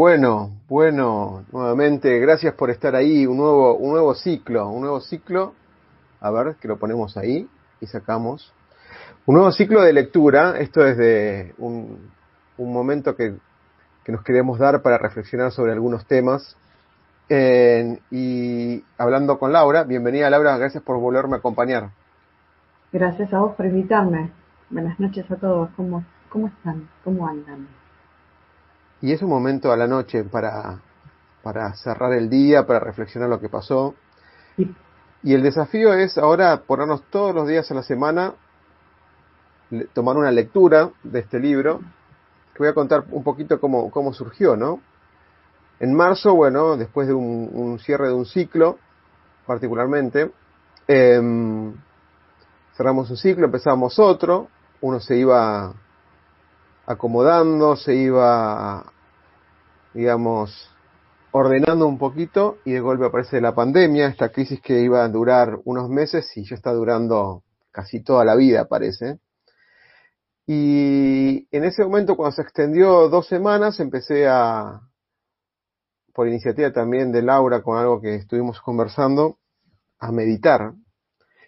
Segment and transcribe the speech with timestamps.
[0.00, 5.52] Bueno, bueno, nuevamente, gracias por estar ahí, un nuevo, un nuevo ciclo, un nuevo ciclo,
[6.22, 7.46] a ver, que lo ponemos ahí
[7.82, 8.50] y sacamos.
[9.26, 12.10] Un nuevo ciclo de lectura, esto es de un,
[12.56, 13.34] un momento que,
[14.06, 16.56] nos queremos dar para reflexionar sobre algunos temas.
[17.28, 21.90] Y hablando con Laura, bienvenida Laura, gracias por volverme a acompañar.
[22.90, 24.30] Gracias a vos por invitarme.
[24.70, 26.88] Buenas noches a todos, ¿cómo, cómo están?
[27.04, 27.79] ¿Cómo andan?
[29.02, 30.80] Y es un momento a la noche para,
[31.42, 33.94] para cerrar el día, para reflexionar lo que pasó.
[34.56, 34.74] Sí.
[35.22, 38.34] Y el desafío es ahora ponernos todos los días a la semana,
[39.92, 41.80] tomar una lectura de este libro,
[42.54, 44.80] que voy a contar un poquito cómo, cómo surgió, ¿no?
[45.78, 48.78] En marzo, bueno, después de un, un cierre de un ciclo,
[49.46, 50.30] particularmente,
[50.88, 51.72] eh,
[52.76, 54.48] cerramos un ciclo, empezamos otro,
[54.80, 55.72] uno se iba
[56.90, 58.92] acomodando, se iba,
[59.94, 60.50] digamos,
[61.30, 65.60] ordenando un poquito y de golpe aparece la pandemia, esta crisis que iba a durar
[65.64, 69.20] unos meses y ya está durando casi toda la vida, parece.
[70.46, 74.80] Y en ese momento, cuando se extendió dos semanas, empecé a,
[76.12, 79.38] por iniciativa también de Laura, con algo que estuvimos conversando,
[80.00, 80.72] a meditar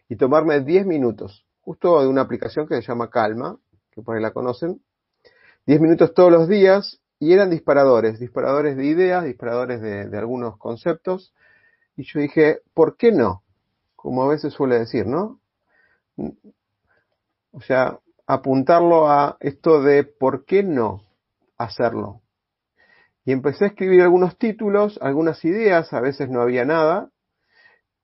[0.08, 3.58] y tomarme 10 minutos, justo de una aplicación que se llama Calma,
[3.90, 4.80] que por ahí la conocen,
[5.66, 11.32] 10 minutos todos los días y eran disparadores, disparadores de ideas, disparadores de, algunos conceptos.
[11.96, 13.44] Y yo dije, ¿por qué no?
[13.94, 15.38] Como a veces suele decir, ¿no?
[17.52, 21.02] O sea, apuntarlo a esto de ¿por qué no
[21.58, 22.22] hacerlo?
[23.24, 27.10] Y empecé a escribir algunos títulos, algunas ideas, a veces no había nada.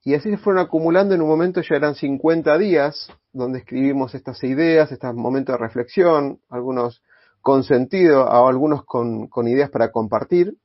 [0.05, 4.45] Y así se fueron acumulando, en un momento ya eran 50 días donde escribimos estas
[4.45, 7.03] ideas, estos momentos de reflexión, algunos
[7.49, 10.59] con sentido, a algunos con, ideas para compartir.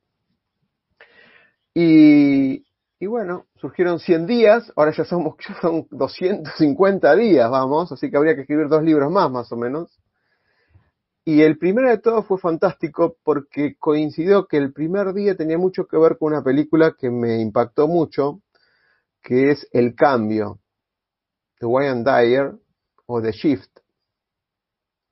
[1.72, 2.62] Y,
[3.00, 8.18] y, bueno, surgieron 100 días, ahora ya somos ya son 250 días, vamos, así que
[8.18, 9.98] habría que escribir dos libros más, más o menos.
[11.24, 15.86] Y el primero de todos fue fantástico porque coincidió que el primer día tenía mucho
[15.86, 18.42] que ver con una película que me impactó mucho,
[19.22, 20.58] que es El Cambio,
[21.58, 22.52] de Wayne Dyer,
[23.06, 23.83] o The Shift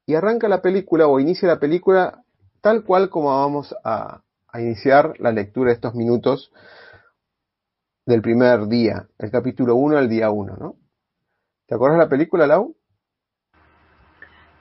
[0.07, 2.23] y arranca la película o inicia la película
[2.61, 6.53] tal cual como vamos a, a, iniciar la lectura de estos minutos
[8.07, 10.77] del primer día, el capítulo 1 al día 1, ¿no?
[11.67, 12.75] ¿Te acuerdas de la película, Lau?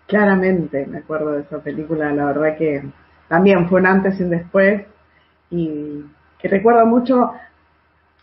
[0.07, 2.83] Claramente me acuerdo de esa película, la verdad que
[3.27, 4.85] también fue un antes y un después
[5.49, 6.05] y
[6.39, 7.31] que recuerdo mucho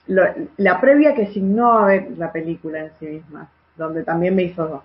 [0.06, 0.22] lo,
[0.56, 4.82] la previa que signó a ver la película en sí misma, donde también me hizo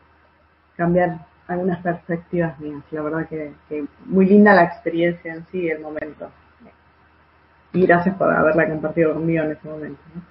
[0.75, 2.83] cambiar algunas perspectivas mías.
[2.91, 6.29] La verdad que, que, muy linda la experiencia en sí, el momento.
[7.73, 9.99] Y gracias por haberla compartido conmigo en ese momento.
[10.13, 10.21] ¿no?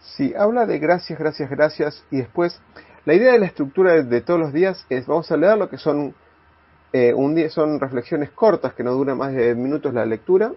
[0.00, 2.04] Sí, habla de gracias, gracias, gracias.
[2.10, 2.60] Y después,
[3.04, 5.78] la idea de la estructura de, todos los días es, vamos a leer lo que
[5.78, 6.14] son,
[6.92, 10.52] eh, un día, son reflexiones cortas que no duran más de minutos la lectura.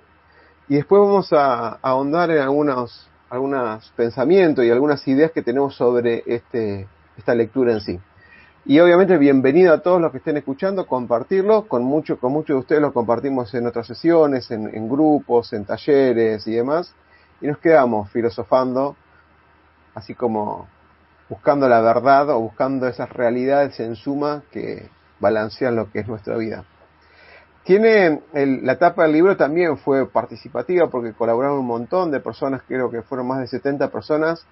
[0.68, 5.76] Y después vamos a, a ahondar en algunos, algunos pensamientos y algunas ideas que tenemos
[5.76, 6.88] sobre este,
[7.18, 8.00] esta lectura en sí.
[8.66, 12.60] Y obviamente bienvenido a todos los que estén escuchando, compartirlo, con mucho, con muchos de
[12.60, 16.96] ustedes lo compartimos en otras sesiones, en, en, grupos, en talleres y demás,
[17.42, 18.96] y nos quedamos filosofando,
[19.96, 20.70] así como
[21.28, 24.90] buscando la verdad o buscando esas realidades en suma que
[25.20, 26.64] balancean lo que es nuestra vida.
[27.66, 32.62] Tiene el, la etapa del libro también fue participativa porque colaboraron un montón de personas,
[32.66, 34.46] creo que fueron más de 70 personas,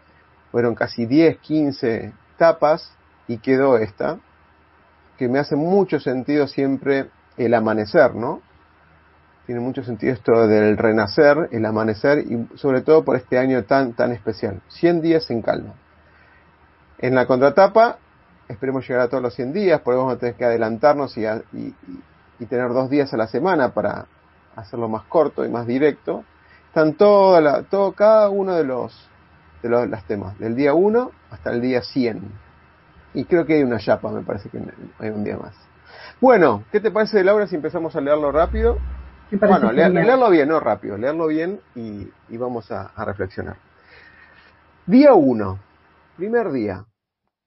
[0.52, 4.20] fueron casi 10, 15 tapas y quedó esta,
[5.18, 8.42] que me hace mucho sentido siempre el amanecer, ¿no?
[9.52, 13.92] tiene mucho sentido esto del renacer, el amanecer y sobre todo por este año tan,
[13.92, 14.62] tan especial.
[14.70, 15.74] 100 días en calma.
[17.00, 17.98] En la contratapa,
[18.48, 22.46] esperemos llegar a todos los 100 días, porque vamos a tener que adelantarnos y, y,
[22.46, 24.06] tener dos días a la semana para
[24.56, 26.24] hacerlo más corto y más directo.
[26.68, 29.10] Están toda la, todo, cada uno de los,
[29.62, 32.22] de los temas, del día 1 hasta el día 100.
[33.14, 34.60] Y creo que hay una chapa, me parece que
[35.00, 35.56] hay un día más.
[36.20, 38.78] Bueno, ¿qué te parece, Laura, si empezamos a leerlo rápido?
[39.32, 43.58] Bueno, leerlo bien, no rápido, leerlo bien y, vamos a, reflexionar.
[44.86, 45.60] Día 1,
[46.18, 46.86] primer día.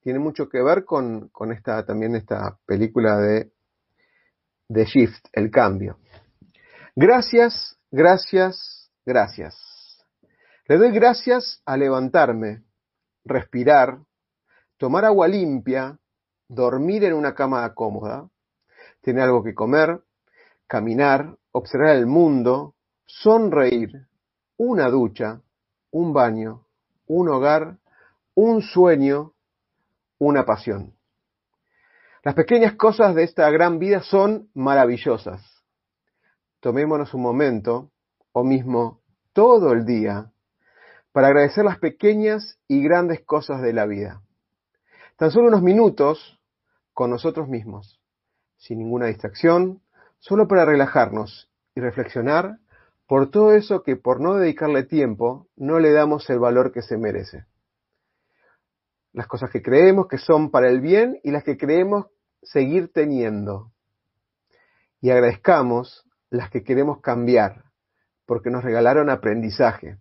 [0.01, 3.53] Tiene mucho que ver con, esta, también esta película de,
[4.69, 5.99] de Shift, el cambio.
[6.95, 9.57] Gracias, gracias, gracias.
[10.67, 12.63] Le doy gracias a levantarme,
[13.25, 13.99] respirar,
[14.85, 15.99] tomar agua limpia,
[16.47, 18.29] dormir en una cama cómoda,
[19.01, 20.03] tener algo que comer,
[20.67, 22.75] caminar, observar el mundo,
[23.07, 24.07] sonreír,
[24.59, 25.41] una ducha,
[25.91, 26.67] un baño,
[27.07, 27.79] un hogar,
[28.35, 29.33] un sueño,
[30.19, 30.93] una pasión.
[32.23, 35.65] Las pequeñas cosas de esta gran vida son maravillosas.
[36.61, 37.91] Tomémonos un momento,
[38.33, 39.01] o mismo
[39.33, 40.31] todo el día,
[41.13, 44.21] para agradecer las pequeñas y grandes cosas de la vida.
[45.17, 46.41] Tan solo unos minutos
[46.93, 48.01] con nosotros mismos,
[48.57, 49.81] sin ninguna distracción,
[50.19, 52.59] solo para relajarnos y reflexionar
[53.07, 56.97] por todo eso que por no dedicarle tiempo no le damos el valor que se
[56.97, 57.45] merece.
[59.13, 62.07] Las cosas que creemos que son para el bien y las que creemos
[62.43, 63.73] seguir teniendo.
[65.01, 67.65] Y agradezcamos las que queremos cambiar,
[68.27, 69.99] porque nos regalaron aprendizaje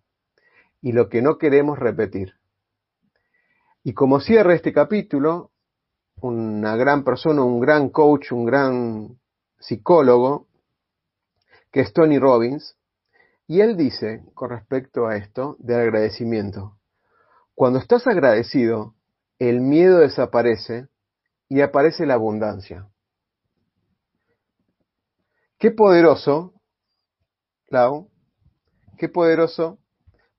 [0.81, 2.33] y lo que no queremos repetir.
[3.83, 5.51] Y como cierra este capítulo,
[6.21, 9.19] una gran persona, un gran coach, un gran
[9.59, 10.47] psicólogo,
[11.69, 12.77] que es Tony Robbins,
[13.45, 16.77] y él dice con respecto a esto de agradecimiento,
[17.55, 18.95] cuando estás agradecido,
[19.37, 20.87] el miedo desaparece
[21.49, 22.87] y aparece la abundancia.
[25.59, 26.53] Qué poderoso,
[27.67, 28.09] Lau,
[28.97, 29.77] qué poderoso.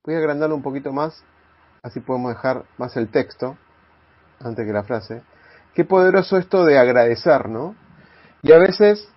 [0.03, 1.23] Voy a agrandarlo un poquito más,
[1.85, 3.57] así podemos dejar más el texto,
[4.39, 5.21] antes que la frase.
[5.75, 7.75] Qué poderoso esto de agradecer, ¿no?
[8.41, 9.07] Y a veces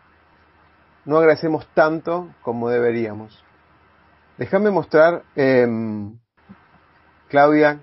[1.07, 3.43] no agradecemos tanto como deberíamos.
[4.37, 6.19] Déjame mostrar, em,
[7.29, 7.81] Claudia,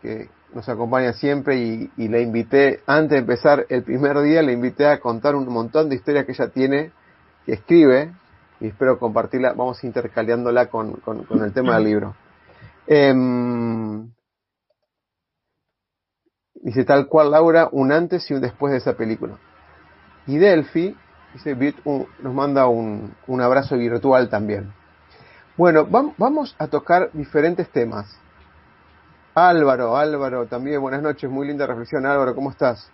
[0.00, 4.86] que nos acompaña siempre y, le invité, antes de empezar el primer día, le invité
[4.86, 6.92] a contar un montón de historias que ella tiene,
[7.46, 8.12] que escribe,
[8.60, 12.14] y espero compartirla, vamos intercaleándola con, con, el tema del libro.
[12.86, 14.10] Em,
[16.60, 19.36] dice tal cual Laura, un antes y un después de esa película.
[20.26, 20.96] Y Delphi
[21.32, 21.56] Dice
[22.22, 24.72] nos manda un, abrazo virtual también.
[25.56, 28.06] Bueno, vamos a tocar diferentes temas.
[29.34, 32.04] Álvaro, Álvaro, también buenas noches, muy linda reflexión.
[32.04, 32.90] Álvaro, ¿cómo estás?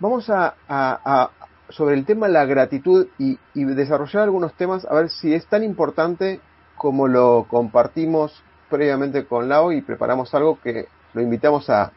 [0.00, 1.30] Vamos a,
[1.68, 5.64] sobre el tema de la gratitud y, desarrollar algunos temas, a ver si es tan
[5.64, 6.40] importante
[6.76, 11.92] como lo compartimos previamente con Lau y preparamos algo que lo invitamos a,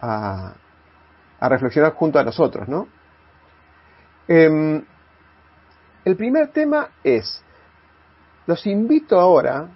[0.00, 0.54] a,
[1.40, 2.88] a reflexionar junto a nosotros, ¿no?
[4.26, 4.84] Em,
[6.04, 7.42] el primer tema es,
[8.46, 9.68] los invito ahora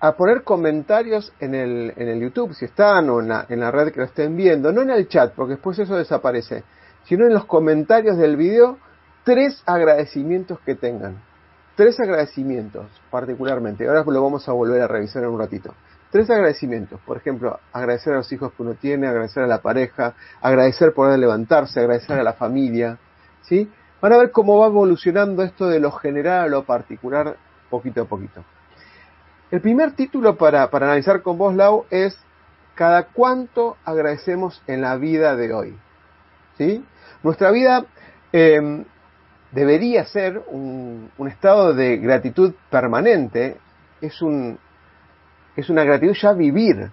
[0.00, 3.70] a poner comentarios en el, en el YouTube, si están o en la, en la
[3.70, 6.62] red que lo estén viendo, no en el chat, porque después eso desaparece,
[7.04, 8.78] sino en los comentarios del video,
[9.24, 11.20] tres agradecimientos que tengan.
[11.74, 13.86] Tres agradecimientos particularmente.
[13.86, 15.74] Ahora lo vamos a volver a revisar en un ratito.
[16.10, 17.00] Tres agradecimientos.
[17.00, 21.16] Por ejemplo, agradecer a los hijos que uno tiene, agradecer a la pareja, agradecer por
[21.18, 22.98] levantarse, agradecer a la familia.
[23.42, 23.70] ¿sí?
[24.00, 27.36] Van a ver cómo va evolucionando esto de lo general a lo particular
[27.68, 28.44] poquito a poquito.
[29.50, 32.18] El primer título para, analizar con vos, Lau, es
[32.74, 35.76] cada cuánto agradecemos en la vida de hoy.
[36.56, 36.84] ¿Sí?
[37.22, 37.86] Nuestra vida
[38.32, 38.84] em,
[39.52, 43.56] debería ser un, estado de gratitud permanente,
[44.00, 44.58] es, un,
[45.58, 46.88] es una gratitud ya vivir.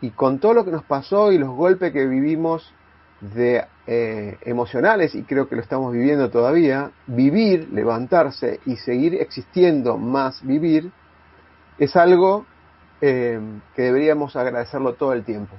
[0.00, 2.74] Y con todo lo que nos pasó y los golpes que vivimos
[3.20, 9.96] de eh, emocionales, y creo que lo estamos viviendo todavía, vivir, levantarse y seguir existiendo
[9.96, 10.90] más vivir,
[11.78, 12.46] es algo
[13.00, 13.40] eh,
[13.76, 15.54] que deberíamos agradecerlo todo el tiempo.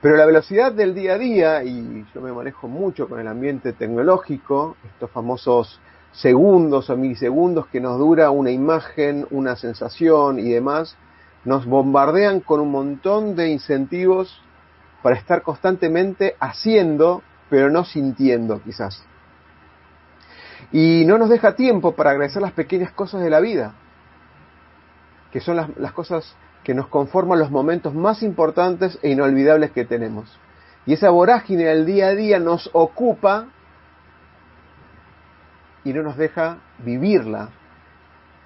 [0.00, 3.72] Pero la velocidad del día a día, y yo me manejo mucho con el ambiente
[3.72, 5.80] tecnológico, estos famosos
[6.14, 10.96] segundos o milisegundos que nos dura una imagen, una sensación y demás,
[11.44, 14.40] nos bombardean con un montón de incentivos
[15.02, 19.04] para estar constantemente haciendo, pero no sintiendo quizás.
[20.72, 23.74] Y no nos deja tiempo para agradecer las pequeñas cosas de la vida,
[25.30, 29.84] que son las, las cosas que nos conforman los momentos más importantes e inolvidables que
[29.84, 30.38] tenemos.
[30.86, 33.48] Y esa vorágine del día a día nos ocupa
[35.84, 37.50] y no nos deja vivirla.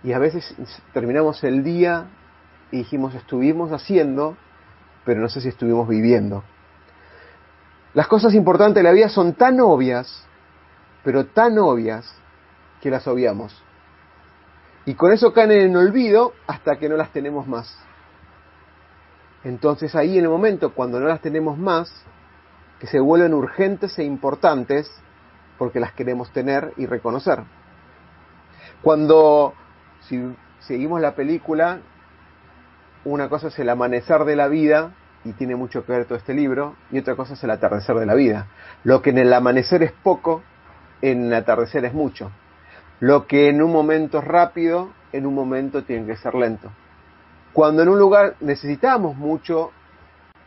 [0.03, 0.55] Y a veces
[0.93, 2.07] terminamos el día
[2.71, 4.37] y dijimos, estuvimos haciendo,
[5.05, 6.45] pero no sé si estuvimos viviendo.
[7.95, 10.27] Las cosas importantes de la vida son tan obvias,
[11.03, 12.15] pero tan obvias,
[12.81, 13.61] que las obviamos.
[14.85, 17.77] Y con eso caen en el olvido hasta que no las tenemos más.
[19.45, 21.93] Entonces ahí en el momento cuando no las tenemos más,
[22.79, 24.91] que se vuelven urgentes e importantes
[25.59, 27.41] porque las queremos tener y reconocer.
[28.83, 29.55] Cuando,
[30.01, 31.81] si seguimos la película,
[33.05, 36.33] una cosa es el amanecer de la vida, y tiene mucho que ver todo este
[36.33, 38.47] libro, y otra cosa es el atardecer de la vida.
[38.85, 40.43] Lo que en el amanecer es poco,
[41.03, 42.31] en el atardecer es mucho.
[43.01, 46.71] Lo que en un momento es rápido, en un momento tiene que ser lento.
[47.53, 49.73] Cuando en un lugar necesitamos mucho,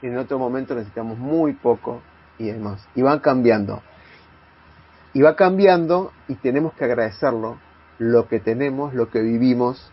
[0.02, 2.02] en otro momento necesitamos muy poco
[2.38, 2.88] y demás.
[2.96, 3.82] Y van cambiando.
[5.14, 7.58] Y va cambiando y tenemos que agradecerlo,
[7.98, 9.92] lo que tenemos, lo que vivimos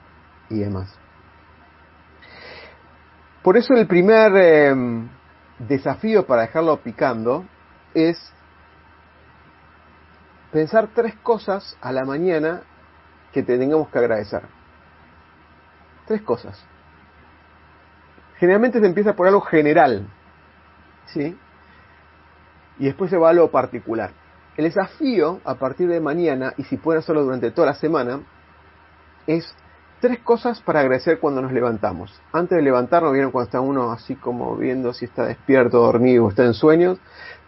[0.49, 0.99] y demás.
[3.43, 5.09] Por eso el primer em,
[5.59, 7.45] desafío para dejarlo picando
[7.95, 8.33] es
[10.53, 12.63] pensar tres cosas a la mañana
[13.33, 14.43] que tengamos que agradecer.
[16.07, 16.65] Tres cosas.
[18.39, 20.07] Generalmente se empieza por algo general,
[21.07, 21.37] ¿sí?
[22.79, 24.13] Y después se va a lo particular.
[24.59, 28.23] El desafío a partir de mañana, y si pueden hacerlo durante toda la semana,
[29.29, 29.55] es
[30.01, 32.21] tres cosas para agradecer cuando nos levantamos.
[32.33, 36.45] Antes de levantarnos, vieron cuando está uno así como viendo si está despierto, dormido está
[36.45, 36.99] en sueños.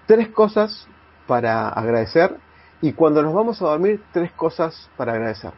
[0.06, 0.86] Tres cosas
[1.26, 2.36] para agradecer.
[2.80, 5.50] Y cuando nos vamos a dormir, tres cosas para agradecer.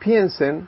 [0.00, 0.66] Piensen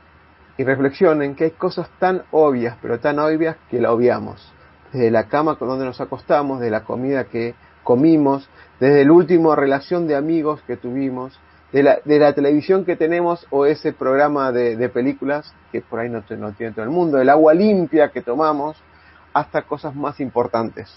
[0.57, 4.53] y reflexionen que hay cosas tan obvias, pero tan obvias que la obviamos.
[4.93, 8.49] Desde la cama con donde nos acostamos, de la comida que comimos,
[8.81, 11.39] desde la última relación de amigos que tuvimos,
[11.73, 16.09] de la, de la televisión que tenemos o ese programa de, películas que por ahí
[16.09, 18.77] no, no tiene todo el mundo, el agua limpia que tomamos,
[19.33, 20.89] hasta cosas más importantes,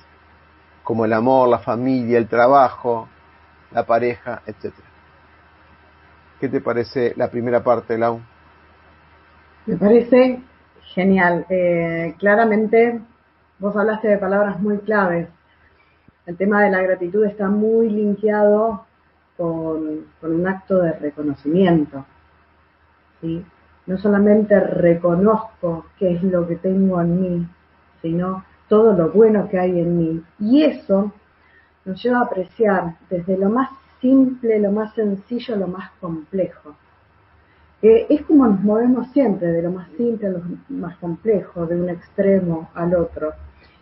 [0.84, 3.08] como el amor, la familia, el trabajo,
[3.72, 4.74] la pareja, etc.
[6.39, 8.22] ¿Qué te parece la primera parte, Lau?
[9.65, 10.39] Me parece
[10.94, 11.46] genial.
[11.50, 13.01] Eh, claramente,
[13.58, 15.27] vos hablaste de palabras muy claves.
[16.27, 18.86] El tema de la gratitud está muy linkeado
[19.36, 22.05] con, un acto de reconocimiento.
[23.19, 23.43] ¿sí?
[23.88, 27.48] No solamente reconozco qué es lo que tengo en mí,
[28.03, 30.24] sino todo lo bueno que hay en mí.
[30.39, 31.12] Y eso
[31.86, 36.75] nos lleva a apreciar desde lo más simple, lo más sencillo, lo más complejo
[37.81, 41.89] es como nos movemos siempre, de lo más simple a lo más complejo, de un
[41.89, 43.34] extremo al otro.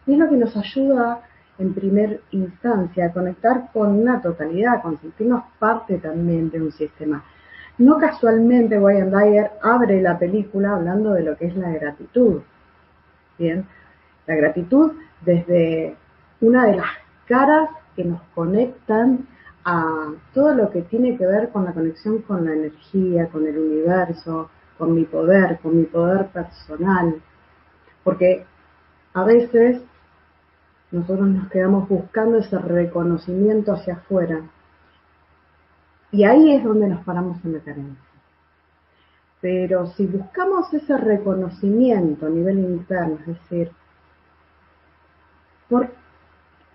[0.06, 1.22] Y es lo que nos ayuda
[1.58, 7.24] en primer instancia conectar con una totalidad, con sentirnos parte también de un sistema.
[7.78, 12.42] No casualmente Wayne Dyer abre la película hablando de lo que es la gratitud.
[13.38, 13.66] Bien,
[14.28, 14.94] la gratitud
[15.26, 15.96] desde
[16.42, 16.88] una de las
[17.26, 19.28] caras que nos conectan
[19.66, 23.58] a todo lo que tiene que ver con la conexión con la energía, con el
[23.58, 27.22] universo, con mi poder, con mi poder personal.
[28.04, 28.46] Porque
[29.14, 29.82] a veces
[30.92, 34.42] nosotros nos quedamos buscando ese reconocimiento hacia afuera.
[36.12, 38.04] Y ahí es donde nos paramos en la carencia.
[39.42, 43.72] Pero si buscamos ese reconocimiento a nivel interno, es decir,
[45.70, 45.90] ¿por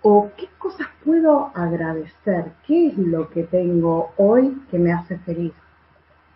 [0.03, 5.53] o qué cosas puedo agradecer, qué es lo que tengo hoy que me hace feliz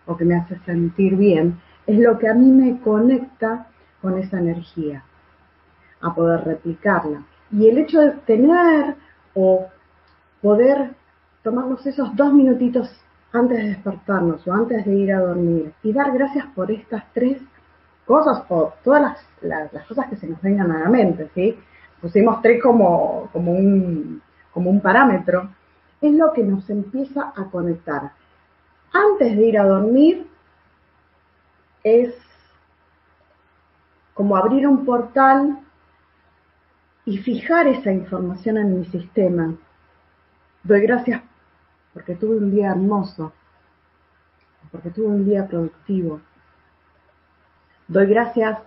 [0.06, 3.66] o que me hace sentir bien, es lo que a mí me conecta
[4.00, 5.02] con esa energía,
[6.00, 7.22] a poder replicarla.
[7.50, 8.96] Y el hecho de tener
[9.34, 9.66] o
[10.42, 10.90] poder
[11.42, 12.90] tomarnos esos dos minutitos
[13.32, 17.40] antes de despertarnos o antes de ir a dormir y dar gracias por estas tres
[18.04, 21.58] cosas o todas las, las cosas que se nos vengan a la mente, ¿sí?
[22.00, 24.22] pusimos tres como, como, un,
[24.52, 25.50] como un parámetro,
[26.00, 28.12] es lo que nos empieza a conectar.
[28.92, 30.26] Antes de ir a dormir
[31.82, 32.14] es
[34.14, 35.58] como abrir un portal
[37.06, 39.54] y fijar esa información en mi sistema.
[40.64, 41.22] Doy gracias
[41.94, 43.32] porque tuve un día hermoso,
[44.70, 46.20] porque tuve un día productivo.
[47.88, 48.58] Doy gracias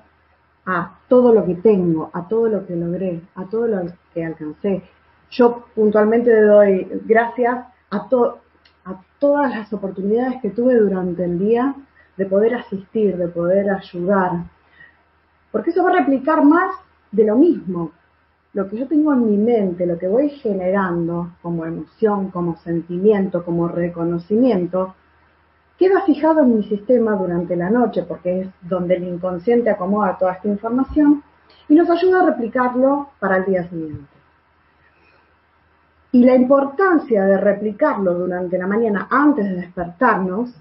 [0.66, 4.84] a todo lo que tengo, a todo lo que logré, a todo lo que alcancé.
[5.32, 8.08] Yo puntualmente le doy gracias a,
[8.86, 11.76] a todas las oportunidades que tuve durante el día
[12.16, 14.46] de poder asistir, de poder ayudar.
[15.52, 16.74] Porque eso va a replicar más
[17.12, 17.92] de lo mismo.
[18.54, 23.46] Lo que yo tengo en mi mente, lo que voy generando como emoción, como sentimiento,
[23.46, 24.96] como reconocimiento,
[25.78, 30.34] queda fijado en mi sistema durante la noche, porque es donde el inconsciente acomoda toda
[30.34, 31.24] esta información
[31.68, 34.20] y nos ayuda a replicarlo para el día siguiente.
[36.12, 40.52] Y la importancia de replicarlo durante la mañana antes de despertarnos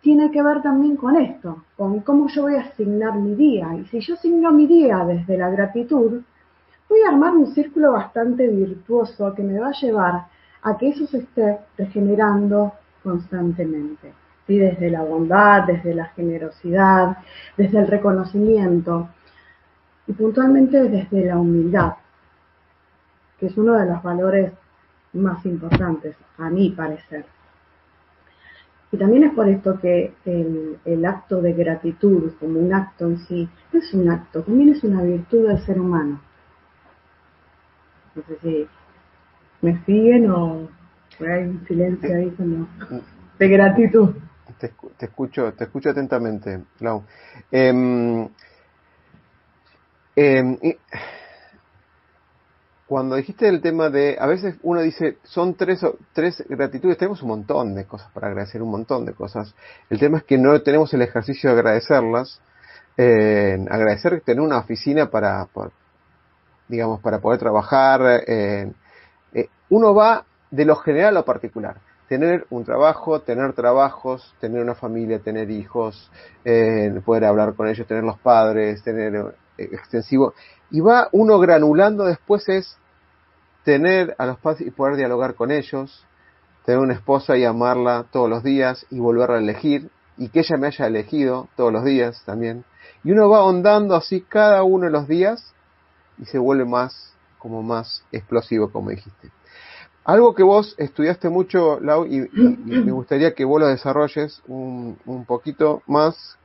[0.00, 3.74] tiene que ver también con esto, con cómo yo voy a asignar mi día.
[3.74, 6.22] Y si yo asigno mi día desde la gratitud,
[6.88, 10.26] voy a armar un círculo bastante virtuoso que me va a llevar
[10.62, 14.12] a que eso se esté regenerando constantemente.
[14.46, 14.58] ¿Sí?
[14.58, 17.18] Desde la bondad, desde la generosidad,
[17.56, 19.08] desde el reconocimiento
[20.06, 21.92] y puntualmente desde la humildad,
[23.38, 24.52] que es uno de los valores
[25.12, 27.26] más importantes, a mi parecer.
[28.90, 33.48] Y también es por esto que el, acto de gratitud, como un acto en sí,
[33.72, 36.20] es un acto, también es una virtud del ser humano.
[38.18, 38.68] No sé si
[39.62, 40.68] me siguen o
[41.20, 42.66] hay un silencio ahí como
[43.38, 44.14] de gratitud.
[44.58, 44.72] Te,
[45.04, 47.04] escucho, te escucho atentamente, Lau.
[47.52, 48.28] Em,
[50.16, 50.58] em,
[52.86, 57.28] cuando dijiste el tema de, a veces uno dice, son tres, tres gratitudes, tenemos un
[57.28, 59.54] montón de cosas para agradecer, un montón de cosas.
[59.90, 62.40] El tema es que no tenemos el ejercicio de agradecerlas,
[62.96, 65.46] eh, agradecer tener una oficina para,
[66.68, 68.22] digamos, para poder trabajar.
[68.26, 68.72] Eh,
[69.32, 71.76] eh, uno va de lo general a lo particular.
[72.08, 76.10] Tener un trabajo, tener trabajos, tener una familia, tener hijos,
[77.04, 80.32] poder hablar con ellos, tener los padres, tener extensivo
[80.70, 82.76] y va uno granulando después es
[83.64, 86.04] tener a los padres y poder dialogar con ellos,
[86.64, 90.56] tener una esposa y amarla todos los días y volverla a elegir y que ella
[90.56, 92.64] me haya elegido todos los días también.
[93.04, 95.54] Y uno va ahondando así cada uno de los días
[96.18, 99.30] y se vuelve más, como más explosivo, como dijiste.
[100.04, 105.26] Algo que vos estudiaste mucho, Lau, y, me gustaría que vos lo desarrolles un, un
[105.26, 106.38] poquito más,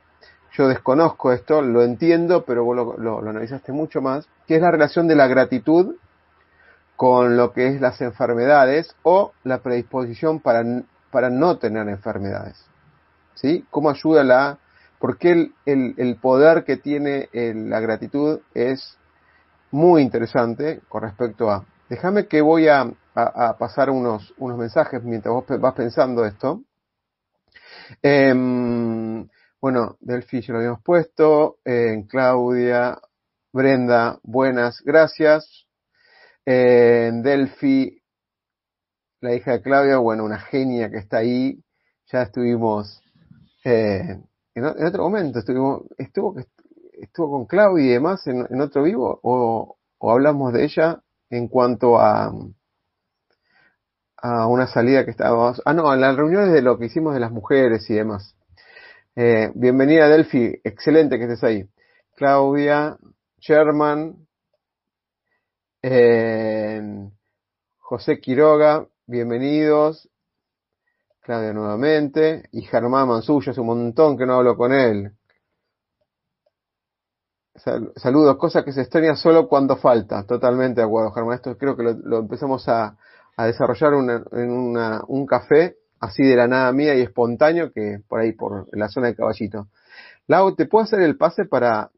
[0.56, 5.08] yo desconozco esto, lo entiendo, pero vos lo, analizaste mucho más, que es la relación
[5.08, 5.96] de la gratitud
[6.94, 10.62] con lo que es las enfermedades o la predisposición para,
[11.10, 12.64] para no tener enfermedades.
[13.34, 13.64] ¿Sí?
[13.70, 14.58] ¿Cómo ayuda la...
[15.00, 18.96] Porque el, el, poder que tiene la gratitud es
[19.74, 21.66] muy interesante con respecto a...
[21.88, 22.92] Déjame que voy a,
[23.58, 26.62] pasar unos, unos mensajes mientras vos vas pensando esto.
[28.00, 28.32] Eh,
[29.60, 31.58] bueno, Delphi ya lo habíamos puesto.
[31.64, 33.00] En Claudia,
[33.52, 35.66] Brenda, buenas, gracias.
[36.46, 38.00] En Delphi,
[39.20, 41.60] la hija de Claudia, bueno, una genia que está ahí.
[42.12, 43.02] Ya estuvimos
[43.64, 44.20] eh,
[44.54, 46.36] en, otro momento, estuvimos, estuvo,
[47.00, 52.32] estuvo con Claudia y demás en, otro vivo, o, hablamos de ella en cuanto a,
[54.16, 57.20] a una salida que estábamos, ah no, en las reuniones de lo que hicimos de
[57.20, 58.36] las mujeres y demás.
[59.16, 61.68] Eh, bienvenida Delphi, excelente que estés ahí.
[62.16, 62.96] Claudia,
[63.38, 64.26] Sherman,
[65.82, 66.80] eh,
[67.78, 70.08] José Quiroga, bienvenidos.
[71.20, 72.48] Claudia nuevamente.
[72.52, 75.12] Y Germán Mansuyo, hace un montón que no hablo con él.
[77.56, 80.24] Saludos, cosas que se extraña solo cuando falta.
[80.24, 81.36] Totalmente de acuerdo, Germán.
[81.36, 82.96] Esto creo que lo, empezamos a,
[83.36, 84.76] desarrollar en
[85.08, 89.08] un café así de la nada mía y espontáneo que por ahí, por la zona
[89.08, 89.68] de caballito.
[90.26, 91.90] Lau, ¿te puedo hacer el pase para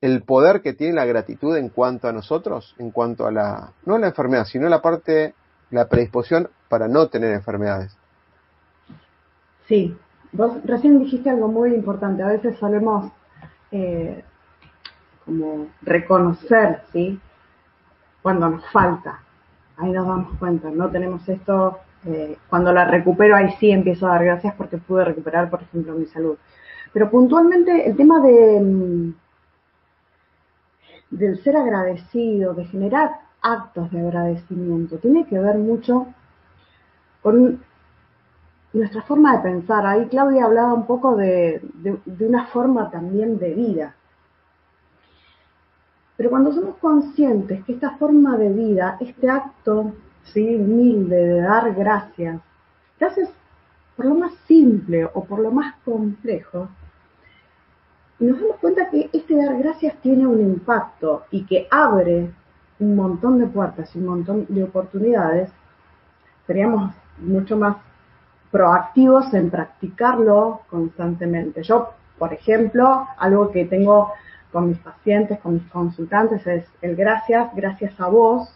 [0.00, 3.98] el poder que tiene la gratitud en cuanto a nosotros, en cuanto a la, no
[3.98, 5.34] la enfermedad, sino la parte,
[5.70, 7.96] la predisposición para no tener enfermedades?
[9.66, 9.96] Sí,
[10.32, 12.22] vos recién dijiste algo muy importante.
[12.22, 13.10] A veces solemos
[13.72, 14.24] eh,
[15.28, 17.20] como reconocer, ¿sí?
[18.22, 19.20] Cuando nos falta.
[19.76, 24.12] Ahí nos damos cuenta, no tenemos esto eh, cuando la recupero, ahí sí empiezo a
[24.12, 26.38] dar gracias porque pude recuperar, por ejemplo, mi salud.
[26.94, 29.14] Pero puntualmente el tema de mm,
[31.10, 33.10] del ser agradecido, de generar
[33.42, 36.06] actos de agradecimiento, tiene que ver mucho
[37.22, 37.62] con
[38.72, 39.86] nuestra forma de pensar.
[39.86, 43.94] Ahí Claudia hablaba un poco de, de una forma también de vida.
[46.18, 49.92] Pero cuando somos conscientes que esta forma de vida, este acto
[50.24, 50.56] ¿sí?
[50.56, 52.40] humilde de dar gracias,
[52.98, 53.30] gracias
[53.96, 56.68] por lo más simple o por lo más complejo,
[58.18, 62.32] y nos damos cuenta que este dar gracias tiene un impacto y que abre
[62.80, 65.52] un montón de puertas y un montón de oportunidades,
[66.48, 67.76] seríamos mucho más
[68.50, 71.62] proactivos en practicarlo constantemente.
[71.62, 74.10] Yo, por ejemplo, algo que tengo
[74.52, 78.48] con mis pacientes, con mis consultantes, es el gracias, gracias a vos,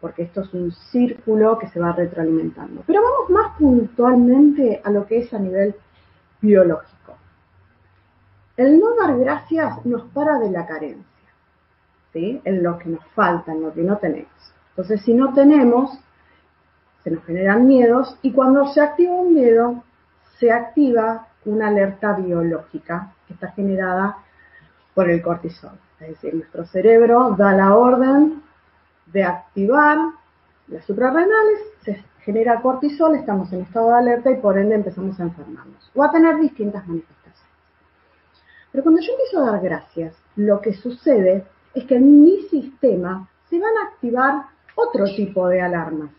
[0.00, 2.82] porque esto es un círculo que se va retroalimentando.
[2.86, 5.74] Pero vamos más puntualmente a lo que es a nivel
[6.40, 7.16] biológico.
[8.56, 11.04] El no dar gracias nos para de la carencia,
[12.12, 12.40] ¿sí?
[12.44, 14.30] En lo que nos falta, en lo que no tenemos.
[14.70, 15.98] Entonces, si no tenemos,
[17.02, 19.82] se nos generan miedos y cuando se activa un miedo,
[20.38, 24.18] se activa una alerta biológica que está generada
[24.96, 25.78] por el cortisol.
[26.00, 28.42] Es decir, nuestro cerebro da la orden
[29.12, 29.98] de activar
[30.68, 35.24] las suprarrenales, se genera cortisol, estamos en estado de alerta y por ende empezamos a
[35.24, 37.52] enfermarnos o a tener distintas manifestaciones.
[38.72, 43.28] Pero cuando yo empiezo a dar gracias, lo que sucede es que en mi sistema
[43.50, 46.10] se van a activar otro tipo de alarmas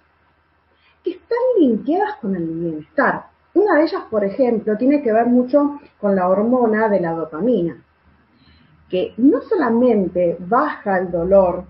[1.04, 3.26] que están linkeadas con el bienestar.
[3.56, 7.84] Una de ellas, por ejemplo, tiene que ver mucho con la hormona de la dopamina,
[8.90, 11.66] que no solamente baja el dolor,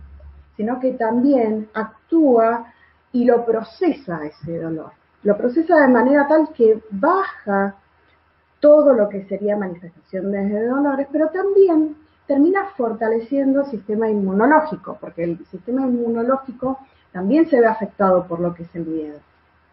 [0.55, 2.73] sino que también actúa
[3.11, 4.91] y lo procesa ese dolor.
[5.23, 7.75] Lo procesa de manera tal que baja
[8.59, 11.95] todo lo que sería manifestación de dolores, pero también
[12.27, 16.79] termina fortaleciendo el sistema inmunológico, porque el sistema inmunológico
[17.11, 19.19] también se ve afectado por lo que es el miedo.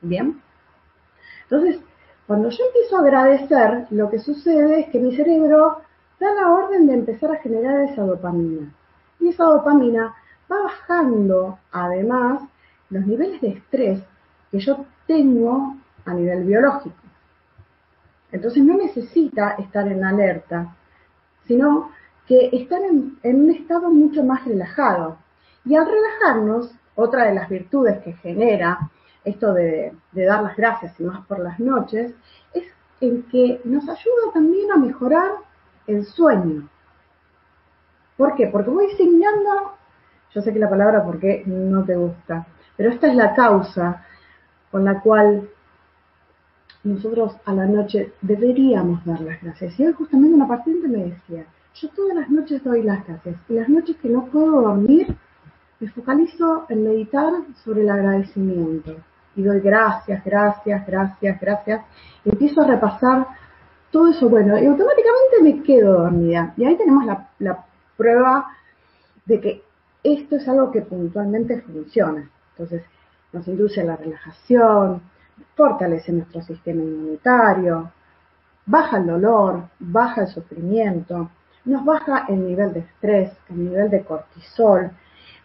[0.00, 0.40] ¿Bien?
[1.44, 1.80] Entonces,
[2.26, 5.78] cuando yo empiezo a agradecer, lo que sucede es que mi cerebro
[6.20, 8.72] da la orden de empezar a generar esa dopamina.
[9.20, 10.14] Y esa dopamina
[10.50, 12.42] va bajando, además,
[12.90, 14.02] los niveles de estrés
[14.50, 15.74] que yo tengo
[16.04, 16.96] a nivel biológico.
[18.32, 20.74] Entonces no necesita estar en alerta,
[21.46, 21.90] sino
[22.26, 25.18] que estar en, un estado mucho más relajado.
[25.64, 28.90] Y al relajarnos, otra de las virtudes que genera
[29.24, 32.12] esto de, de, dar las gracias y más por las noches,
[32.52, 32.64] es
[33.00, 35.30] el que nos ayuda también a mejorar
[35.86, 36.68] el sueño.
[38.16, 38.46] ¿Por qué?
[38.46, 39.72] Porque voy signando,
[40.34, 44.04] yo sé que la palabra porque no te gusta, pero esta es la causa
[44.70, 45.48] con la cual
[46.84, 49.78] nosotros a la noche deberíamos dar las gracias.
[49.78, 51.44] Y hoy justamente una paciente me decía,
[51.74, 55.16] yo todas las noches doy las gracias y las noches que no puedo dormir
[55.80, 57.32] me focalizo en meditar
[57.64, 58.96] sobre el agradecimiento
[59.36, 61.84] y doy gracias, gracias, gracias, gracias.
[62.24, 63.26] Y empiezo a repasar
[63.94, 66.52] todo eso bueno y automáticamente me quedo dormida.
[66.56, 67.06] Y ahí tenemos
[67.38, 67.64] la,
[67.96, 68.50] prueba
[69.24, 69.62] de que
[70.02, 72.28] esto es algo que puntualmente funciona.
[72.50, 72.82] Entonces,
[73.32, 75.00] nos induce a la relajación,
[75.54, 77.92] fortalece nuestro sistema inmunitario,
[78.66, 81.30] baja el dolor, baja el sufrimiento,
[81.64, 84.90] nos baja el nivel de estrés, el nivel de cortisol,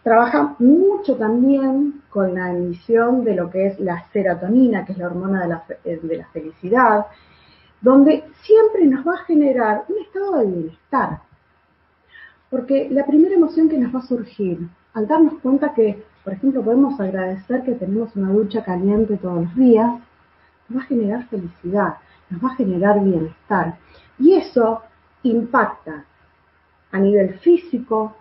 [0.02, 5.06] trabaja mucho también con la emisión de lo que es la serotonina, que es la
[5.06, 7.06] hormona de la, eh, de la felicidad,
[7.80, 11.20] donde siempre nos va a generar un estado de bienestar.
[12.50, 16.62] Porque la primera emoción que nos va a surgir al darnos cuenta que, por ejemplo,
[16.62, 20.00] podemos agradecer que tenemos una ducha caliente todos los días,
[20.68, 21.94] nos va a generar felicidad,
[22.28, 23.76] nos va a generar bienestar.
[24.18, 24.82] Y eso
[25.22, 26.04] impacta
[26.92, 28.16] a nivel físico,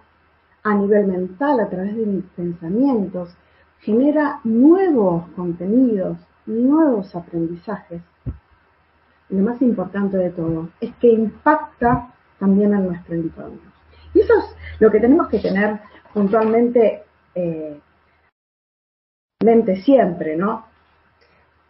[0.63, 3.35] a nivel mental, a través de mis pensamientos,
[3.79, 8.01] genera nuevos contenidos, nuevos aprendizajes.
[9.29, 13.59] Lo más importante de todo es que impacta también en nuestro entorno.
[14.13, 14.45] Y eso es
[14.79, 15.79] lo que tenemos que tener
[16.13, 17.03] puntualmente
[17.35, 17.79] eh,
[19.43, 20.65] mente siempre, ¿no?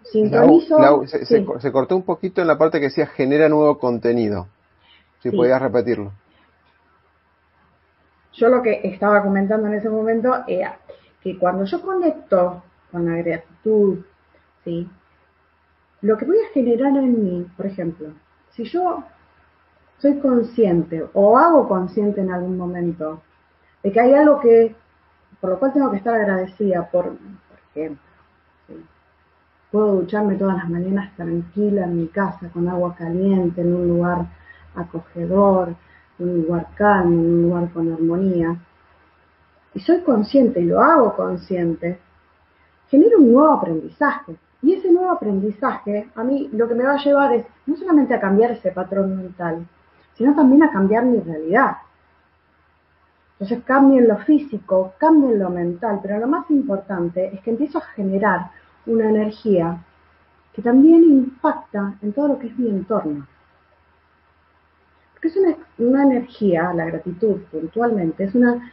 [0.03, 1.05] Sintonizo.
[1.05, 4.47] se, cortó un poquito en la parte que decía genera nuevo contenido.
[5.21, 6.13] Si podías repetirlo.
[8.33, 10.79] Yo lo que estaba comentando en ese momento era
[11.21, 13.99] que cuando yo conecto con la gratitud,
[14.63, 14.89] ¿sí?
[16.01, 18.09] Lo que voy a generar en mí, por ejemplo,
[18.51, 19.03] si yo
[19.97, 23.21] soy consciente o hago consciente en algún momento
[23.83, 24.75] de que hay algo que,
[25.41, 28.01] por lo cual tengo que estar agradecida, por, por ejemplo,
[29.71, 34.25] puedo ducharme todas las mañanas tranquila en mi casa, con agua caliente, en un lugar
[34.75, 35.75] acogedor,
[36.17, 38.55] en un lugar calmo, en un lugar con armonía,
[39.73, 41.99] y soy consciente y lo hago consciente,
[42.89, 44.35] genero un nuevo aprendizaje.
[44.61, 48.13] Y ese nuevo aprendizaje a mí lo que me va a llevar es no solamente
[48.13, 49.65] a cambiar ese patrón mental,
[50.15, 51.77] sino también a cambiar mi realidad.
[53.39, 57.51] Entonces cambio en lo físico, cambio en lo mental, pero lo más importante es que
[57.51, 58.51] empiezo a generar
[58.85, 59.77] una energía
[60.51, 63.25] que también impacta en todo lo que es mi entorno.
[65.13, 68.69] Porque es una, una energía, la gratitud puntualmente, es una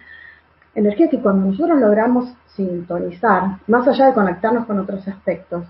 [0.74, 5.64] energía que cuando nosotros logramos sintonizar, más allá de conectarnos con otros aspectos,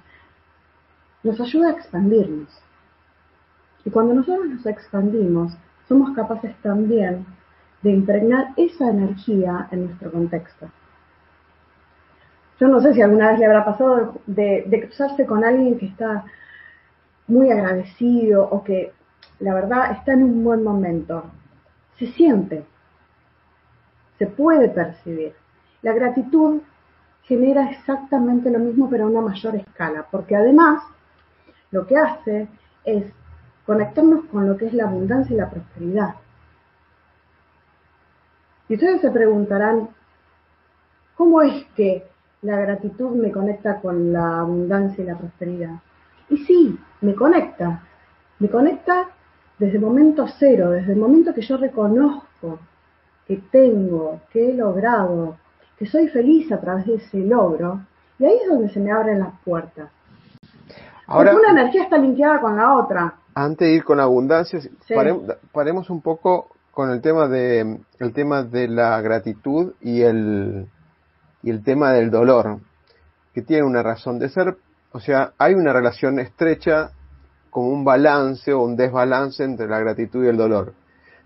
[1.26, 2.48] nos ayuda a expandirnos.
[3.84, 5.56] Y cuando nosotros nos expandimos,
[5.88, 7.26] somos capaces también
[7.82, 10.68] de impregnar esa energía en nuestro contexto.
[12.58, 15.86] Yo no sé si alguna vez le habrá pasado de, de cruzarse con alguien que
[15.86, 16.24] está
[17.28, 18.92] muy agradecido o que
[19.40, 21.24] la verdad está en un buen momento.
[21.98, 22.64] Se siente,
[24.18, 25.34] se puede percibir.
[25.82, 26.60] La gratitud
[27.24, 30.82] genera exactamente lo mismo pero a una mayor escala, porque además
[31.70, 32.48] lo que hace
[32.84, 33.04] es
[33.64, 36.14] conectarnos con lo que es la abundancia y la prosperidad.
[38.68, 39.88] Y ustedes se preguntarán,
[41.16, 42.06] ¿cómo es que
[42.42, 45.76] la gratitud me conecta con la abundancia y la prosperidad?
[46.28, 47.82] Y sí, me conecta.
[48.38, 49.08] Me conecta
[49.58, 52.58] desde el momento cero, desde el momento que yo reconozco
[53.26, 55.36] que tengo, que he logrado,
[55.78, 57.80] que soy feliz a través de ese logro,
[58.18, 59.90] y ahí es donde se me abren las puertas.
[61.06, 63.14] Ahora, Porque una energía está linkeada con la otra.
[63.34, 64.60] Antes de ir con abundancia,
[65.52, 70.68] paremos un poco con el tema de el tema de la gratitud y el
[71.42, 72.58] y el tema del dolor,
[73.32, 74.56] que tiene una razón de ser,
[74.92, 76.90] o sea, hay una relación estrecha
[77.50, 80.74] como un balance o un desbalance entre la gratitud y el dolor.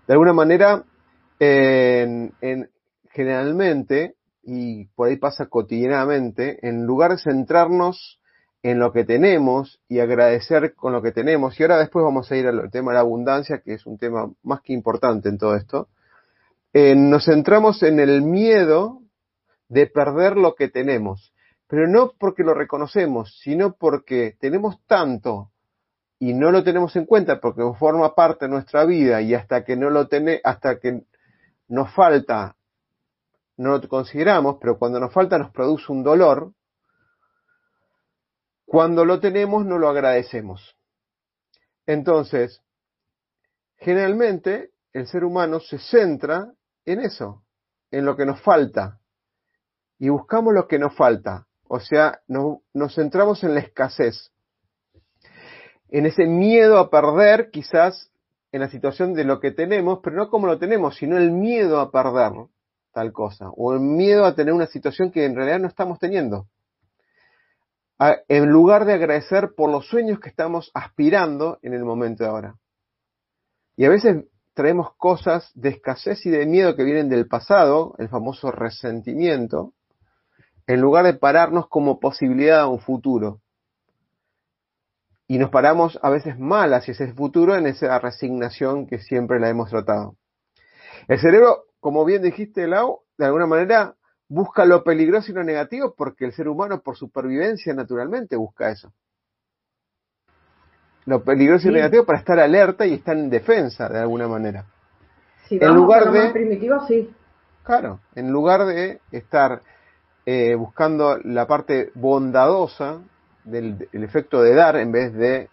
[0.07, 0.83] De alguna manera,
[1.39, 2.31] en,
[3.09, 8.20] generalmente, y por ahí pasa cotidianamente, en lugar de centrarnos
[8.63, 12.35] en lo que tenemos y agradecer con lo que tenemos, y ahora después vamos a
[12.35, 15.55] ir al tema de la abundancia, que es un tema más que importante en todo
[15.55, 15.87] esto,
[16.73, 19.01] eh, nos centramos en el miedo
[19.67, 21.33] de perder lo que tenemos,
[21.67, 25.51] pero no porque lo reconocemos, sino porque tenemos tanto
[26.19, 29.75] y no lo tenemos en cuenta porque forma parte de nuestra vida y hasta que
[29.75, 31.01] no lo tenemos, hasta que
[31.67, 32.55] nos falta,
[33.57, 36.51] no lo consideramos, pero cuando nos falta nos produce un dolor,
[38.71, 40.77] cuando lo tenemos no lo agradecemos.
[41.85, 42.61] Entonces,
[43.75, 46.53] generalmente el ser humano se centra
[46.85, 47.43] en eso,
[47.91, 49.01] en lo que nos falta,
[49.99, 54.31] y buscamos lo que nos falta, o sea, nos centramos en la escasez,
[55.89, 58.09] en ese miedo a perder quizás
[58.53, 61.81] en la situación de lo que tenemos, pero no como lo tenemos, sino el miedo
[61.81, 62.31] a perder
[62.93, 66.47] tal cosa, o el miedo a tener una situación que en realidad no estamos teniendo.
[68.27, 72.55] En lugar de agradecer por los sueños que estamos aspirando en el momento de ahora.
[73.75, 78.09] Y a veces traemos cosas de escasez y de miedo que vienen del pasado, el
[78.09, 79.73] famoso resentimiento,
[80.67, 83.41] en lugar de pararnos como posibilidad a un futuro
[85.31, 89.47] y nos paramos a veces mal hacia ese futuro en esa resignación que siempre la
[89.47, 90.17] hemos tratado.
[91.07, 93.95] El cerebro, como bien dijiste, Lau, de alguna manera
[94.31, 98.93] busca lo peligroso y lo negativo porque el ser humano, por supervivencia, naturalmente busca eso.
[101.05, 104.65] Lo peligroso y negativo para estar alerta y estar en defensa, de alguna manera.
[105.49, 106.29] en lugar de.
[106.29, 107.13] primitivo, sí.
[107.63, 109.63] Claro, en lugar de estar
[110.25, 112.99] eh, buscando la parte bondadosa
[113.43, 115.49] del efecto de dar en vez de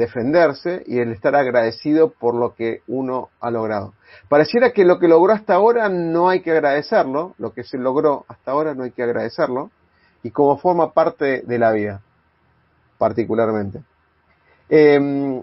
[0.00, 3.92] defenderse y el estar agradecido por lo que uno ha logrado.
[4.28, 8.24] Pareciera que lo que logró hasta ahora no hay que agradecerlo, lo que se logró
[8.26, 9.70] hasta ahora no hay que agradecerlo,
[10.22, 12.00] y como forma parte de la vida,
[12.98, 13.82] particularmente.
[14.68, 15.42] Em,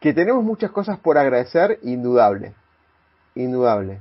[0.00, 2.54] que tenemos muchas cosas por agradecer, indudable,
[3.34, 4.00] indudable.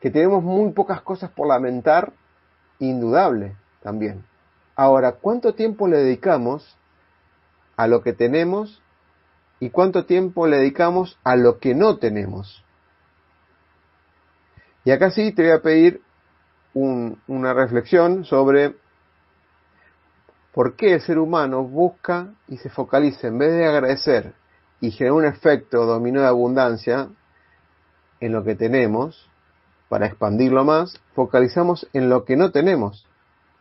[0.00, 2.12] Que tenemos muy pocas cosas por lamentar,
[2.78, 4.24] indudable también.
[4.76, 6.76] Ahora, ¿cuánto tiempo le dedicamos
[7.76, 8.82] a lo que tenemos
[9.60, 12.64] y cuánto tiempo le dedicamos a lo que no tenemos?
[14.84, 16.00] Y acá sí te voy a pedir
[16.74, 18.76] una reflexión sobre
[20.52, 24.34] por qué el ser humano busca y se focaliza en vez de agradecer
[24.80, 27.08] y generar un efecto dominó de abundancia
[28.20, 29.28] en lo que tenemos,
[29.88, 33.06] para expandirlo más, focalizamos en lo que no tenemos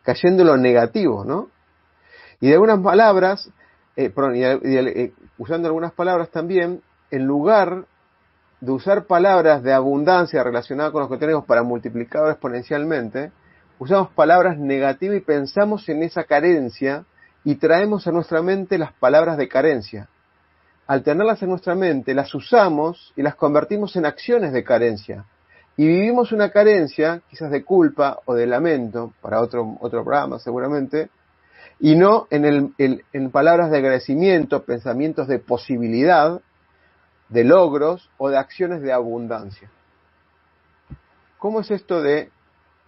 [0.06, 1.50] cayendo en lo negativo, ¿no?
[2.40, 3.50] Y de algunas palabras,
[3.96, 6.82] eh, perdón, y, eh, usando algunas palabras también,
[7.12, 7.86] en lugar
[8.60, 13.32] de usar palabras de abundancia relacionadas con lo que tenemos para multiplicar exponencialmente,
[13.80, 17.06] usamos palabras negativas y pensamos en esa carencia
[17.44, 20.10] y traemos a nuestra mente las palabras de carencia.
[20.88, 25.26] Al tenerlas en nuestra mente, las usamos y las convertimos en acciones de carencia.
[25.78, 31.10] Y vivimos una carencia, quizás de culpa o de lamento, para otro, otro programa seguramente,
[31.80, 32.46] y no en,
[32.78, 36.42] el, en palabras de agradecimiento, pensamientos de posibilidad,
[37.30, 39.70] de logros o de acciones de abundancia.
[41.38, 42.30] ¿Cómo es esto de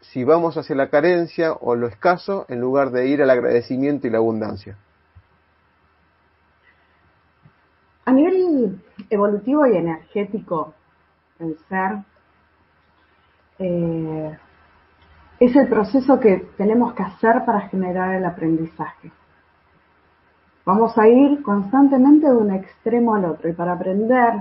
[0.01, 4.09] si vamos hacia la carencia o lo escaso en lugar de ir al agradecimiento y
[4.09, 4.77] la abundancia.
[8.05, 10.73] A nivel evolutivo y energético,
[11.39, 11.97] el ser
[13.59, 14.37] eh,
[15.39, 19.11] es el proceso que tenemos que hacer para generar el aprendizaje.
[20.65, 24.33] Vamos a ir constantemente de un extremo al otro y para aprender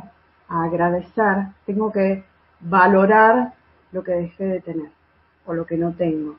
[0.48, 2.24] a agradecer tengo que
[2.60, 3.52] valorar
[3.92, 4.90] lo que dejé de tener
[5.44, 6.36] o lo que no tengo.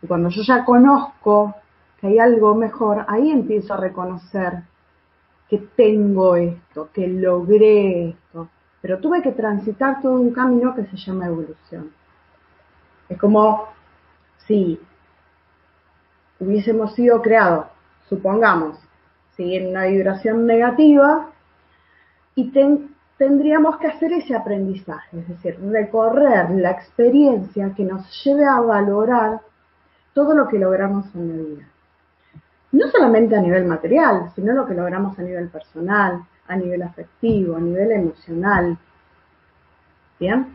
[0.00, 1.54] Y cuando yo ya conozco
[2.00, 4.62] que hay algo mejor, ahí empiezo a reconocer
[5.48, 8.48] que tengo esto, que logré esto,
[8.80, 11.90] pero tuve que transitar todo un camino que se llama evolución.
[13.08, 13.66] Es como
[14.48, 14.80] si
[16.40, 17.66] hubiésemos sido creados,
[18.08, 18.78] supongamos,
[19.38, 21.30] en una vibración negativa
[22.34, 22.52] y
[23.16, 29.40] tendríamos que hacer ese aprendizaje, es decir, recorrer la experiencia que nos lleve a valorar
[30.12, 31.68] todo lo que logramos en la vida.
[32.72, 37.56] No solamente a nivel material, sino lo que logramos a nivel personal, a nivel afectivo,
[37.56, 38.76] a nivel emocional.
[40.18, 40.48] ¿Bien?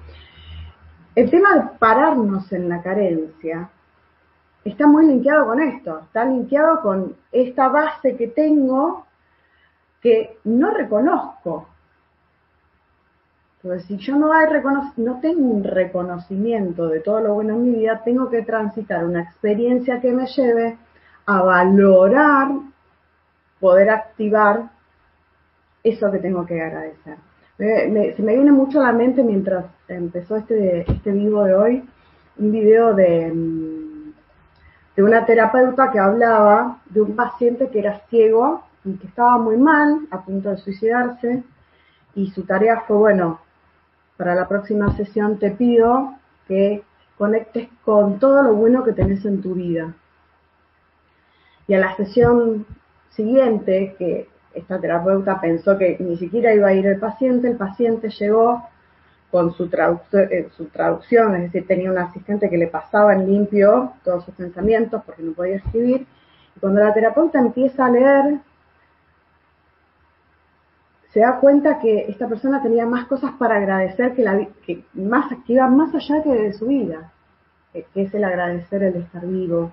[1.15, 3.69] El tema de pararnos en la carencia
[4.65, 9.05] está muy linkeado con esto, está linkeado con esta base que tengo
[10.01, 11.67] que no reconozco.
[13.63, 14.29] Entonces, si yo no,
[14.97, 19.21] no tengo un reconocimiento de todo lo bueno en mi vida, tengo que transitar una
[19.21, 20.77] experiencia que me lleve
[21.25, 22.49] a valorar,
[23.61, 24.69] poder activar
[25.81, 27.17] eso que tengo que agradecer.
[27.57, 31.89] se me viene mucho a la mente mientras empezó este, este vivo de hoy,
[32.37, 33.82] un video de mm,
[34.95, 39.57] de una terapeuta que hablaba de un paciente que era ciego y que estaba muy
[39.57, 41.43] mal, a punto de suicidarse,
[42.15, 43.39] y su tarea fue, bueno,
[44.17, 46.13] para la próxima sesión te pido
[46.47, 46.83] que
[47.17, 49.93] conectes con todo lo bueno que tenés en tu vida.
[51.67, 52.65] Y a la sesión
[53.09, 58.09] siguiente, que esta terapeuta pensó que ni siquiera iba a ir el paciente, el paciente
[58.09, 58.63] llegó
[59.33, 59.67] con su,
[60.13, 64.35] eh, su traducción, es decir, tenía un asistente que le pasaba en limpio todos sus
[64.35, 66.05] pensamientos porque no podía escribir.
[66.55, 68.41] Y cuando la terapeuta empieza a leer,
[71.11, 75.25] se da cuenta que esta persona tenía más cosas para agradecer que, la, que, más,
[75.47, 77.11] que más allá que de su vida,
[77.73, 79.71] que es el agradecer el estar vivo,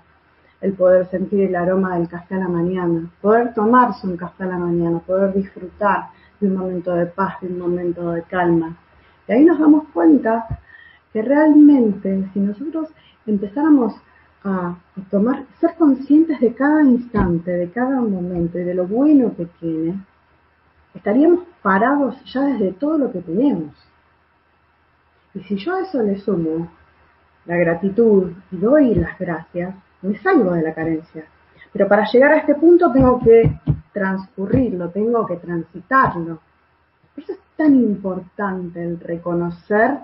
[0.63, 4.47] el poder sentir el aroma del café a la mañana, poder tomarse un café a
[4.47, 6.05] la mañana, poder disfrutar
[6.41, 8.75] de un momento de paz, de un momento de calma
[9.31, 10.45] y ahí nos damos cuenta
[11.13, 12.89] que realmente si nosotros
[13.27, 13.95] empezáramos
[14.43, 14.77] a,
[15.09, 20.05] tomar, ser conscientes de cada instante, de cada momento y de lo bueno que tiene,
[20.95, 23.73] estaríamos parados ya desde todo lo que tenemos.
[25.35, 26.69] Y si yo a eso le sumo
[27.47, 31.25] la gratitud y doy las gracias, me salgo de la carencia.
[31.73, 33.61] Pero para llegar a este punto tengo que
[33.93, 36.41] transcurrirlo, tengo que transitarlo.
[37.61, 39.99] Tan importante el reconocer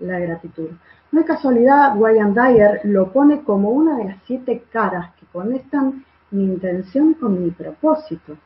[0.00, 0.70] la gratitud.
[1.12, 6.04] No es casualidad, Wayne Dyer lo pone como una de las siete caras que conectan
[6.32, 8.36] mi intención con mi propósito.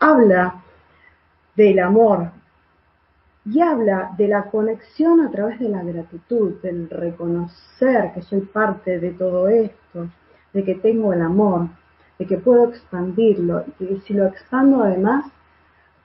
[0.00, 0.62] Habla
[1.56, 2.30] del amor
[3.46, 9.00] y habla de la conexión a través de la gratitud, del reconocer que soy parte
[9.00, 10.10] de todo esto,
[10.52, 11.68] de que tengo el amor,
[12.18, 15.24] de que puedo expandirlo y que si lo expando además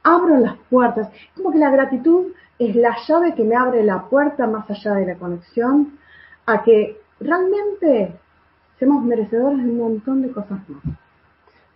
[0.05, 1.09] abro las puertas.
[1.35, 2.27] Como que la gratitud
[2.59, 5.97] es la llave que me abre la puerta más allá de la conexión
[6.45, 8.15] a que realmente
[8.79, 10.97] seamos merecedores de un montón de cosas más.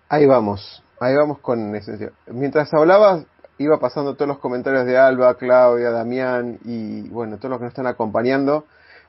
[0.08, 2.12] Ahí vamos, ahí vamos con esencia.
[2.28, 3.26] Mientras hablabas,
[3.58, 7.72] iba pasando todos los comentarios de Alba, Claudia, Damián y bueno, todos los que nos
[7.72, 8.66] están acompañando.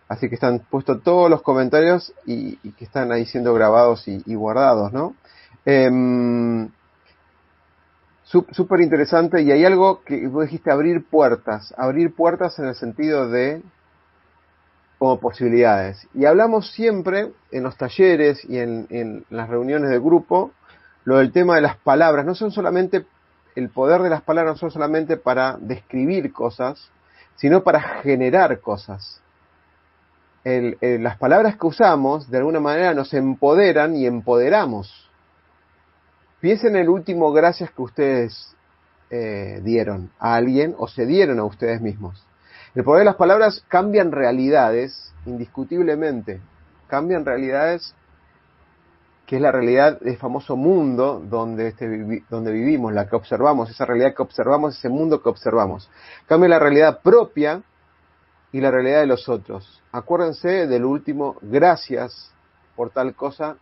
[0.08, 4.92] Así que están puestos todos los comentarios y, que están ahí siendo grabados y, guardados,
[4.92, 5.14] ¿no?
[5.64, 6.68] Em,
[8.30, 13.28] súper interesante y hay algo que vos dijiste abrir puertas, abrir puertas en el sentido
[13.28, 13.62] de
[14.98, 16.06] como posibilidades.
[16.14, 20.52] Y hablamos siempre en los talleres y en, las reuniones de grupo
[21.04, 22.24] lo del tema de las palabras.
[22.24, 23.06] No son solamente,
[23.56, 26.90] el poder de las palabras no son solamente para describir cosas,
[27.36, 29.20] sino para generar cosas.
[30.44, 35.09] las palabras que usamos de alguna manera nos empoderan y empoderamos.
[36.40, 38.56] Piensen en el último gracias que ustedes
[39.10, 42.26] eh, dieron a alguien o se dieron a ustedes mismos.
[42.74, 46.40] El poder de las palabras cambian realidades, indiscutiblemente.
[46.88, 47.94] Cambian realidades
[49.26, 53.84] que es la realidad del famoso mundo donde, este, donde vivimos, la que observamos, esa
[53.84, 55.88] realidad que observamos, ese mundo que observamos.
[56.26, 57.62] Cambia la realidad propia
[58.50, 59.82] y la realidad de los otros.
[59.92, 62.32] Acuérdense del último, gracias
[62.74, 63.56] por tal cosa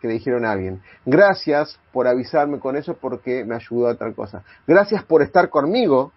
[0.00, 0.82] que le dijeron a alguien.
[1.04, 4.42] Gracias por avisarme con eso porque me ayudó a tal cosa.
[4.66, 6.12] Gracias por estar conmigo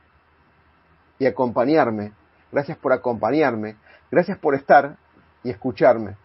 [1.20, 2.14] y acompañarme.
[2.52, 3.76] Gracias por acompañarme.
[4.10, 4.98] Gracias por estar
[5.44, 6.16] y escucharme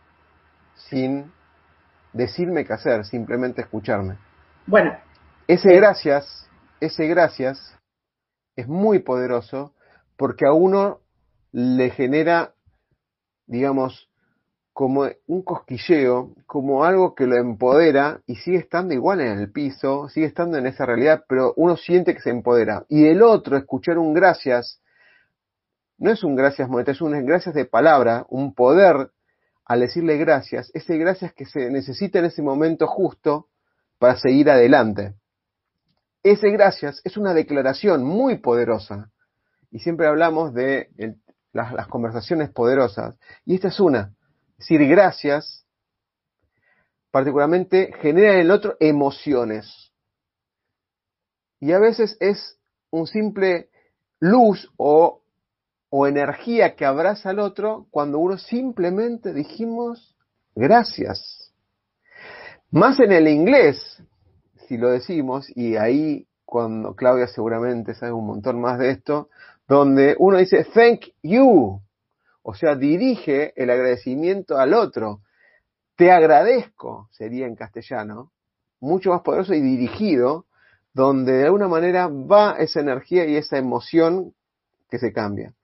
[0.74, 1.32] sin
[2.12, 4.16] decirme qué hacer, simplemente escucharme.
[4.66, 4.96] Bueno.
[5.46, 6.48] Ese gracias,
[6.78, 7.74] ese gracias
[8.54, 9.72] es muy poderoso
[10.16, 11.00] porque a uno
[11.52, 12.52] le genera,
[13.46, 14.07] digamos,
[14.78, 20.08] como un cosquilleo, como algo que lo empodera y sigue estando igual en el piso,
[20.08, 22.86] sigue estando en esa realidad, pero uno siente que se empodera.
[22.88, 24.80] Y el otro, escuchar un gracias,
[25.98, 29.10] no es un gracias monetario, es un gracias de palabra, un poder
[29.64, 33.48] al decirle gracias, ese gracias que se necesita en ese momento justo
[33.98, 35.14] para seguir adelante.
[36.22, 39.10] Ese gracias es una declaración muy poderosa.
[39.72, 40.88] Y siempre hablamos de
[41.52, 43.16] las, las, conversaciones poderosas.
[43.44, 44.14] Y esta es una.
[44.58, 45.64] Decir gracias,
[47.10, 49.92] particularmente, genera en el otro emociones.
[51.60, 52.58] Y a veces es
[52.90, 53.70] un simple
[54.20, 55.22] luz o
[55.90, 60.16] o energía que abraza al otro cuando uno simplemente dijimos
[60.54, 61.52] gracias.
[62.70, 64.02] Más en el inglés,
[64.66, 69.30] si lo decimos, y ahí cuando Claudia seguramente sabe un montón más de esto,
[69.66, 71.80] donde uno dice thank you,
[72.42, 75.20] o sea, dirige el agradecimiento al otro.
[75.96, 78.32] Te agradezco, sería en castellano,
[78.80, 80.46] mucho más poderoso y dirigido,
[80.94, 84.34] donde de alguna manera va esa energía y esa emoción
[84.90, 85.54] que se cambia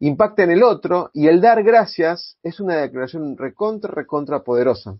[0.00, 4.98] impacta en el otro y el dar gracias es una declaración recontra, recontra poderosa.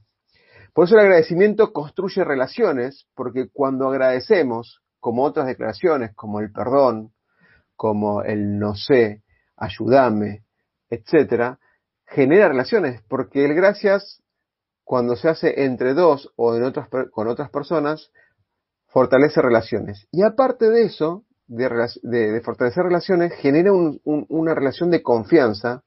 [0.73, 7.13] Por eso el agradecimiento construye relaciones, porque cuando agradecemos, como otras declaraciones, como el perdón,
[7.77, 9.23] como el no sé,
[9.57, 10.45] ayúdame,
[10.91, 11.59] etcétera,
[12.07, 14.23] genera relaciones, porque el gracias,
[14.85, 18.11] cuando se hace entre dos o en otras, con otras personas,
[18.89, 20.07] fortalece relaciones.
[20.13, 25.83] Y aparte de eso, de, fortalecer relaciones genera una relación de confianza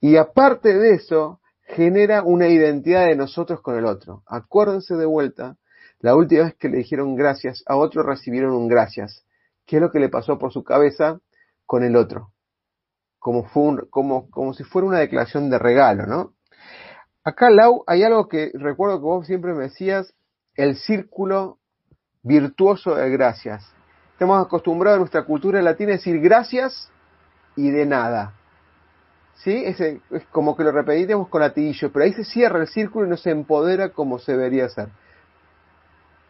[0.00, 4.22] y aparte de eso genera una identidad de nosotros con el otro.
[4.26, 5.56] Acuérdense de vuelta,
[6.00, 9.24] la última vez que le dijeron gracias a otro recibieron un gracias.
[9.66, 11.20] ¿Qué es lo que le pasó por su cabeza
[11.66, 12.32] con el otro?
[13.20, 16.32] Como, fue como, como si fuera una declaración de regalo, ¿no?
[17.22, 20.12] Acá, Lau, hay algo que recuerdo que vos siempre me decías,
[20.56, 21.58] el círculo
[22.22, 23.64] virtuoso de gracias.
[24.12, 26.90] Estamos acostumbrados en nuestra cultura latina a decir gracias
[27.56, 28.34] y de nada.
[29.36, 29.64] ¿Sí?
[29.64, 33.10] Es, es como que lo repetimos con latillo, pero ahí se cierra el círculo y
[33.10, 34.88] no se empodera como se debería hacer.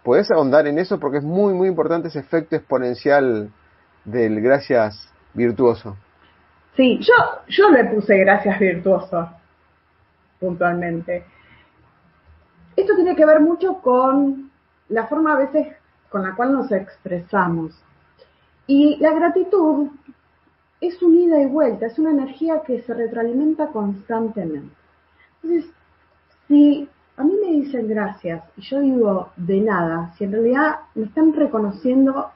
[0.04, 0.98] ¿Puedes ahondar en eso?
[0.98, 3.52] Porque es muy, muy importante ese efecto exponencial
[4.04, 5.96] del gracias virtuoso.
[6.76, 7.14] Sí, yo,
[7.48, 9.28] yo le puse gracias virtuoso,
[10.38, 11.24] puntualmente.
[12.76, 14.50] Esto tiene que ver mucho con
[14.88, 15.68] la forma a veces
[16.08, 17.72] con la cual nos expresamos.
[18.66, 19.88] Y la gratitud
[20.80, 24.74] es un ida y vuelta, es una energía que se retroalimenta constantemente.
[25.42, 25.70] Entonces,
[26.48, 31.06] si a mí me dicen gracias y yo digo de nada, si en realidad me
[31.06, 32.30] están reconociendo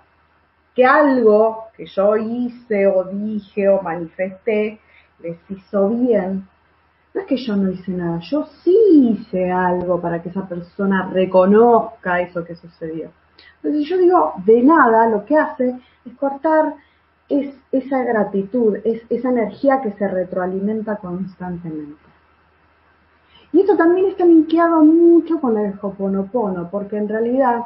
[0.74, 4.80] que algo que yo hice o dije o manifesté
[5.20, 6.46] les hizo bien,
[7.14, 11.10] no es que yo no hice nada, yo sí hice algo para que esa persona
[11.12, 13.10] reconozca eso que sucedió.
[13.62, 16.74] Entonces, yo digo de nada, lo que hace es cortar
[17.28, 22.02] es esa gratitud, es esa energía que se retroalimenta constantemente.
[23.52, 27.60] Y esto también está linkeado mucho con el Hoponopono, porque en realidad,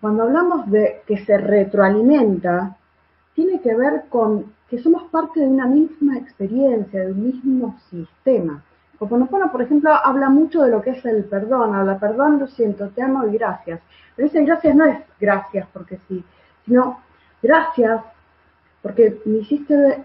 [0.00, 2.76] cuando hablamos de que se retroalimenta,
[3.34, 8.62] tiene que ver con que somos parte de una misma experiencia, de un mismo sistema.
[8.98, 12.88] Hoponopono, por ejemplo, habla mucho de lo que es el perdón, habla perdón, lo siento,
[12.90, 13.80] te amo y gracias.
[14.14, 16.24] Pero ese gracias no es gracias porque sí,
[16.64, 17.00] sino
[17.42, 18.02] gracias
[18.82, 20.04] porque me hiciste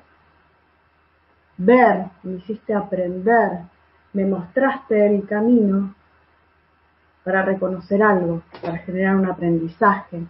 [1.57, 3.59] ver, me hiciste aprender,
[4.13, 5.95] me mostraste el camino
[7.23, 10.23] para reconocer algo, para generar un aprendizaje.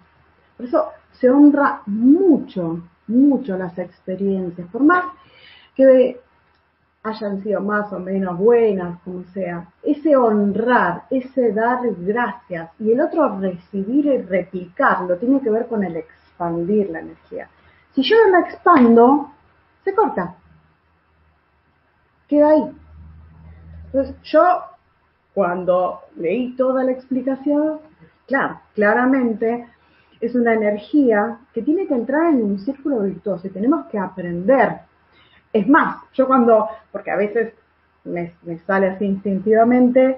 [0.58, 5.06] Por eso se honra mucho, mucho las experiencias, por más
[5.76, 6.20] que
[7.04, 13.02] hayan sido más o menos buenas, como sea, ese honrar, ese dar gracias y el
[13.02, 17.50] otro recibir y replicarlo, tiene que ver con el expandir la energía.
[17.94, 19.32] Si yo no la expando,
[19.84, 20.36] se corta.
[22.28, 22.72] Queda ahí.
[23.86, 24.40] Entonces yo,
[25.34, 27.80] cuando leí toda la explicación,
[28.28, 29.68] claro, claramente
[30.22, 34.80] es una energía que tiene que entrar en un círculo virtuoso y tenemos que aprender
[35.52, 37.54] Es más, yo cuando, porque a veces
[38.06, 38.34] me,
[38.66, 40.18] sale así instintivamente,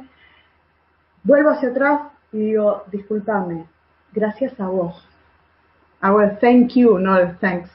[1.23, 2.01] vuelvo hacia atrás
[2.31, 3.65] y digo, discúlpame,
[4.13, 5.07] gracias a vos.
[6.01, 7.69] Hago el thank you, no el thanks,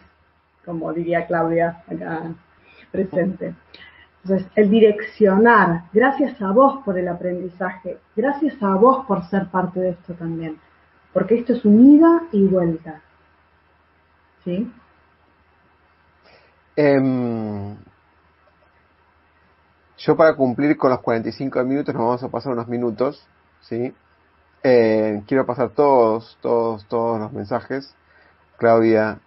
[0.64, 2.32] como diría Claudia acá
[2.90, 3.54] presente.
[4.22, 9.80] Entonces, el direccionar, gracias a vos por el aprendizaje, gracias a vos por ser parte
[9.80, 10.58] de esto también,
[11.12, 13.00] porque esto es un ida y vuelta.
[14.44, 14.70] ¿Sí?
[16.76, 17.76] Em,
[19.98, 23.26] yo para cumplir con los 45 minutos nos vamos a pasar unos minutos,
[23.60, 23.94] ¿sí?
[24.62, 27.94] Eh, quiero pasar todos, todos, todos los mensajes.
[28.58, 29.18] Claudia,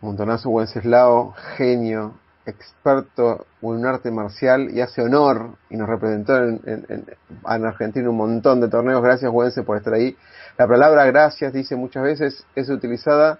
[0.00, 2.14] Montonazo Wenceslao, genio,
[2.46, 7.06] experto en un arte marcial y hace honor y nos representó en, en,
[7.42, 9.02] Argentina un montón de torneos.
[9.02, 10.16] Gracias, Wences, por estar ahí.
[10.58, 13.38] La palabra gracias, dice muchas veces, es utilizada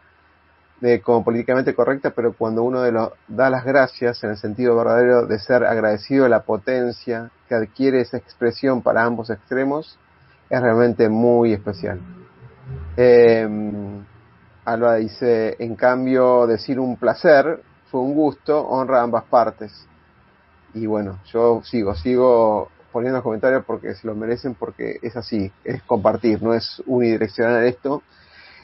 [0.80, 4.76] de, como políticamente correcta, pero cuando uno de los, da las gracias en el sentido
[4.76, 9.98] verdadero de ser agradecido la potencia que adquiere esa expresión para ambos extremos,
[10.50, 12.00] es realmente muy especial.
[12.96, 13.48] Eh,
[14.64, 17.60] Alba dice, en cambio, decir un placer
[17.94, 19.86] fue un gusto, honra ambas partes.
[20.74, 25.80] Y bueno, yo sigo, sigo poniendo comentarios porque se lo merecen, porque es así, es
[25.84, 28.02] compartir, no es unidireccional esto.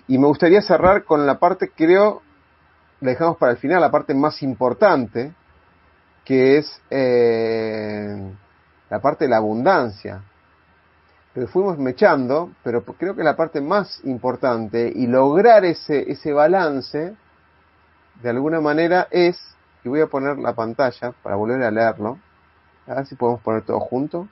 [0.08, 2.22] Y me gustaría cerrar con la parte, creo,
[3.00, 5.32] la dejamos para el final, la parte más importante,
[6.24, 8.32] que es eh,
[8.90, 10.24] la parte de la abundancia.
[11.36, 17.14] Lo fuimos mechando, pero creo que la parte más importante y lograr ese, ese balance,
[18.22, 19.38] de alguna manera, es,
[19.84, 22.18] y voy a poner la pantalla para volver a leerlo,
[22.86, 24.28] a ver si podemos poner todo junto.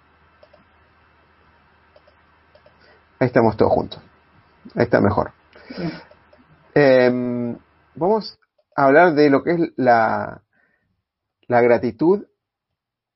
[3.19, 4.01] Ahí estamos todos juntos.
[4.75, 5.33] Ahí está mejor.
[6.75, 7.57] Em,
[7.95, 8.39] vamos
[8.77, 10.43] a hablar de lo que es la,
[11.49, 12.27] la gratitud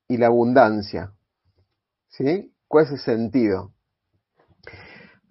[0.08, 1.12] y la abundancia.
[2.08, 2.52] ¿Sí?
[2.66, 3.72] ¿Cuál es el sentido?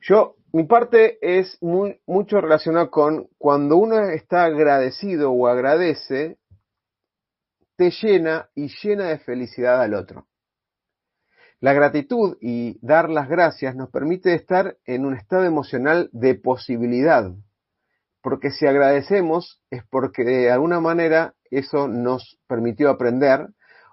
[0.01, 6.38] Yo, mi parte es muy, mucho relacionado con cuando uno está agradecido o agradece,
[7.78, 10.28] te llena y llena de felicidad al otro.
[11.62, 17.32] La gratitud y dar las gracias nos permite estar en un estado emocional de posibilidad,
[18.22, 23.47] porque si agradecemos es porque de alguna manera eso nos permitió aprender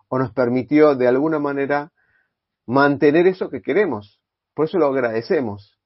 [0.08, 1.92] o nos permitió de alguna manera
[2.66, 4.20] mantener eso que queremos.
[4.54, 5.77] Por eso lo agradecemos.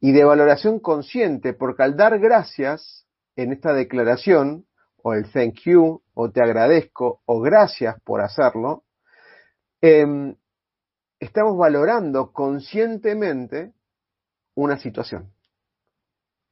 [0.00, 4.66] Y de valoración consciente, porque al dar gracias en esta declaración,
[5.02, 8.84] o el thank you, o te agradezco, o gracias por hacerlo,
[9.80, 10.34] em,
[11.18, 13.72] estamos valorando conscientemente
[14.54, 15.32] una situación,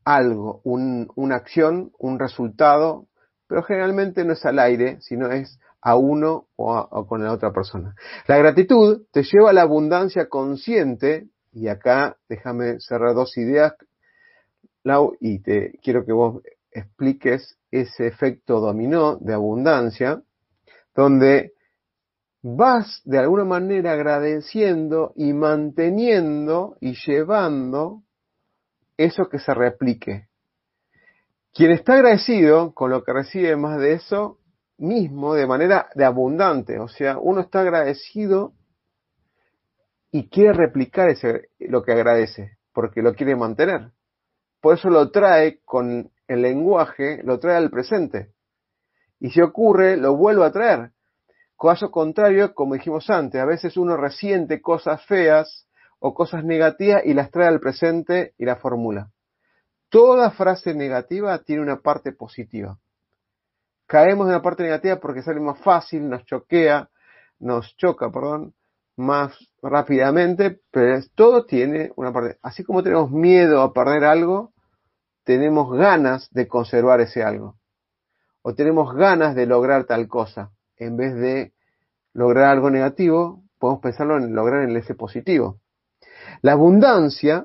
[0.04, 3.08] algo, una acción, un resultado,
[3.46, 7.94] pero generalmente no es al aire, sino es a uno o, con la otra persona.
[8.26, 11.28] La gratitud te lleva a la abundancia consciente,
[11.58, 13.74] y acá déjame cerrar dos ideas,
[14.84, 20.22] Lau, y te quiero que vos expliques ese efecto dominó de abundancia,
[20.94, 21.52] donde
[22.42, 28.02] vas de alguna manera agradeciendo y manteniendo y llevando
[28.96, 30.28] eso que se replique.
[31.52, 34.38] Quien está agradecido con lo que recibe más de eso,
[34.78, 36.78] mismo de manera de abundante.
[36.78, 38.52] O sea, uno está agradecido
[40.10, 43.92] y quiere replicar ese, lo que agradece, porque lo quiere mantener.
[44.60, 48.32] Por eso lo trae con el lenguaje, lo trae al presente.
[49.20, 50.90] Y si ocurre, lo vuelve a traer.
[51.60, 57.14] Caso contrario, como dijimos antes, a veces uno resiente cosas feas o cosas negativas y
[57.14, 59.10] las trae al presente y la formula.
[59.88, 62.78] Toda frase negativa tiene una parte positiva
[63.88, 66.88] caemos en la parte negativa porque sale más fácil, nos choquea,
[67.40, 68.54] nos choca, perdón,
[68.98, 69.32] más
[69.62, 72.38] rápidamente, pero todo tiene una parte.
[72.42, 74.52] Así como tenemos miedo a perder algo,
[75.24, 77.56] tenemos ganas de conservar ese algo.
[78.42, 80.50] O tenemos ganas de lograr tal cosa.
[80.76, 81.52] En vez de
[82.12, 85.60] lograr algo negativo, podemos pensarlo en lograr el ese positivo.
[86.42, 87.44] La abundancia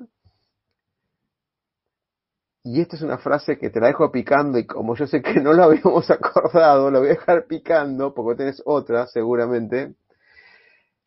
[2.66, 5.41] y esta es una frase que te la dejo picando y como yo sé que
[5.41, 9.93] no lo habíamos acordado, lo voy a dejar picando porque tenés otra seguramente.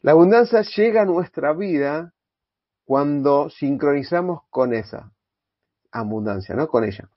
[0.06, 2.14] La abundancia llega a nuestra vida
[2.84, 5.10] cuando sincronizamos con esa
[5.90, 6.68] abundancia, ¿no?
[6.68, 7.10] Con ella.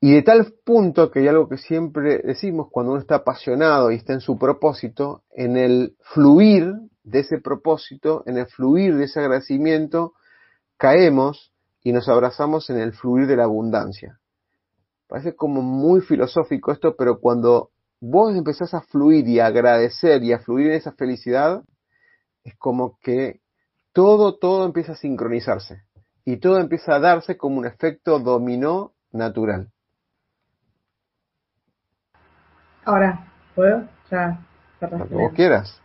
[0.00, 3.94] Y de tal punto que hay algo que siempre decimos cuando uno está apasionado y
[3.94, 6.74] está en su propósito, en el fluir
[7.04, 10.14] de ese propósito, en el fluir de ese agradecimiento,
[10.76, 11.52] caemos
[11.84, 14.18] y nos abrazamos en el fluir de la abundancia.
[15.06, 17.70] Parece como muy filosófico esto, pero cuando
[18.08, 21.62] vos empezás a fluir y a agradecer y a fluir en esa felicidad,
[22.44, 23.40] es como que
[23.92, 25.82] todo, todo empieza a sincronizarse
[26.24, 29.68] y todo empieza a darse como un efecto dominó natural.
[32.84, 33.88] Ahora, ¿puedo?
[34.10, 34.38] Ya,
[35.08, 35.80] Como quieras.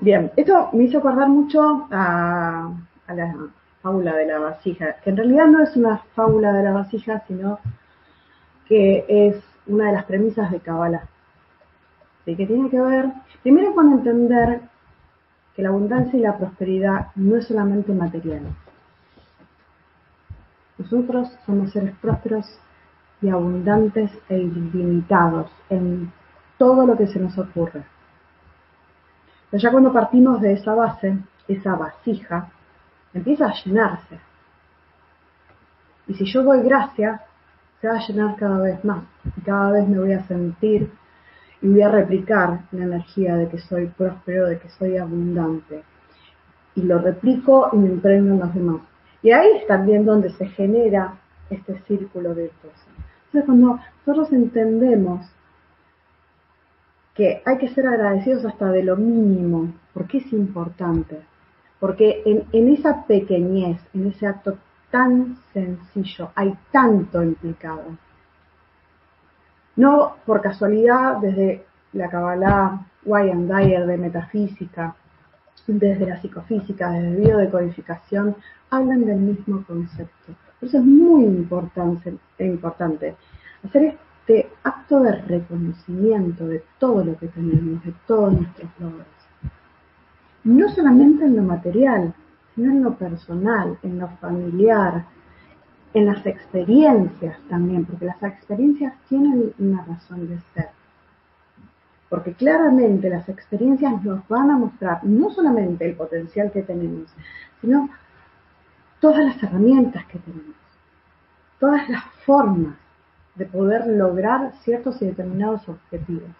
[0.00, 2.72] Bien, esto me hizo acordar mucho a,
[3.06, 3.34] a, la
[3.82, 7.58] fábula de la vasija, que en realidad no es una fábula de la vasija, sino
[8.66, 11.08] que es una de las premisas de Kabbalah.
[12.36, 13.10] Que tiene que ver,
[13.42, 14.60] primero con entender
[15.56, 18.42] que la abundancia y la prosperidad no es solamente material.
[20.76, 22.46] Nosotros somos seres prósperos
[23.22, 26.12] y abundantes e ilimitados en
[26.58, 27.82] todo lo que se nos ocurre.
[29.50, 31.16] Pero ya cuando partimos de esa base,
[31.48, 32.50] esa vasija,
[33.14, 34.20] empieza a llenarse.
[36.06, 37.22] Y si yo doy gracias,
[37.80, 39.04] se va a llenar cada vez más.
[39.34, 40.92] Y cada vez me voy a sentir
[41.60, 45.82] y voy a replicar la energía de que soy próspero, de que soy abundante.
[46.74, 48.80] Y lo replico y me impregno en los demás.
[49.22, 51.14] Y ahí es también donde se genera
[51.50, 52.84] este círculo virtuoso.
[53.26, 55.26] Entonces, cuando nosotros entendemos
[57.14, 61.18] que hay que ser agradecidos hasta de lo mínimo, porque es importante,
[61.80, 64.56] porque en, en esa pequeñez, en ese acto
[64.90, 67.96] tan sencillo, hay tanto implicado.
[69.78, 74.96] No por casualidad, desde la Kabbalah, Wayne Dyer de metafísica,
[75.68, 78.34] desde la psicofísica, desde biodecodificación,
[78.70, 80.34] hablan del mismo concepto.
[80.58, 83.14] Por eso es muy importante, importante
[83.64, 89.06] hacer este acto de reconocimiento de todo lo que tenemos, de todos nuestros logros.
[90.42, 92.12] No solamente en lo material,
[92.56, 95.04] sino en lo personal, en lo familiar,
[95.94, 100.68] en las experiencias también, porque las experiencias tienen una razón de ser.
[102.08, 107.12] Porque claramente las experiencias nos van a mostrar no solamente el potencial que tenemos,
[107.60, 107.88] sino
[109.00, 110.56] todas las herramientas que tenemos,
[111.60, 112.76] todas las formas
[113.34, 116.34] de poder lograr ciertos y determinados objetivos.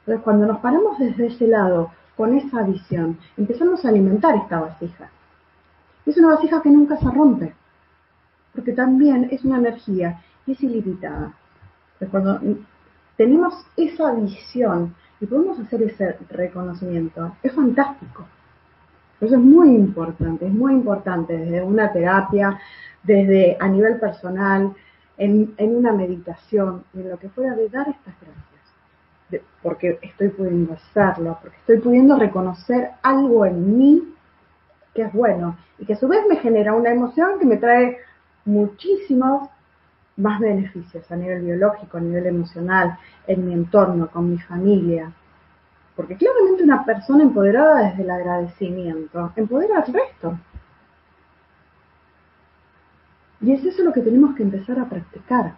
[0.00, 5.10] Entonces, cuando nos paramos desde ese lado, con esa visión, empezamos a alimentar esta vasija.
[6.06, 7.54] Es una vasija que nunca se rompe,
[8.54, 11.32] porque también es una energía y es ilimitada.
[12.10, 12.40] Cuando
[13.16, 18.26] tenemos esa visión y podemos hacer ese reconocimiento, es fantástico.
[19.20, 22.58] Eso es muy importante, es muy importante desde una terapia,
[23.02, 24.74] desde a nivel personal,
[25.16, 29.48] en, una meditación, en lo que fuera de dar estas gracias.
[29.62, 34.14] porque estoy pudiendo hacerlo, porque estoy pudiendo reconocer algo en mí
[34.94, 37.98] que es bueno y que a su vez me genera una emoción que me trae
[38.44, 39.48] muchísimos
[40.16, 45.12] más beneficios a nivel biológico, a nivel emocional, en mi entorno, con mi familia.
[45.96, 50.38] Porque claramente una persona empoderada desde el agradecimiento empodera al resto.
[53.40, 55.54] Y es eso lo que tenemos que empezar a practicar.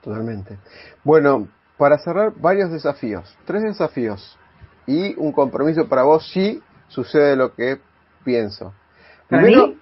[0.00, 0.58] Totalmente.
[1.04, 4.38] Bueno, para cerrar, varios desafíos, tres desafíos
[4.86, 7.80] y un compromiso para vos si sucede lo que
[8.24, 8.72] pienso.
[9.28, 9.74] Primero,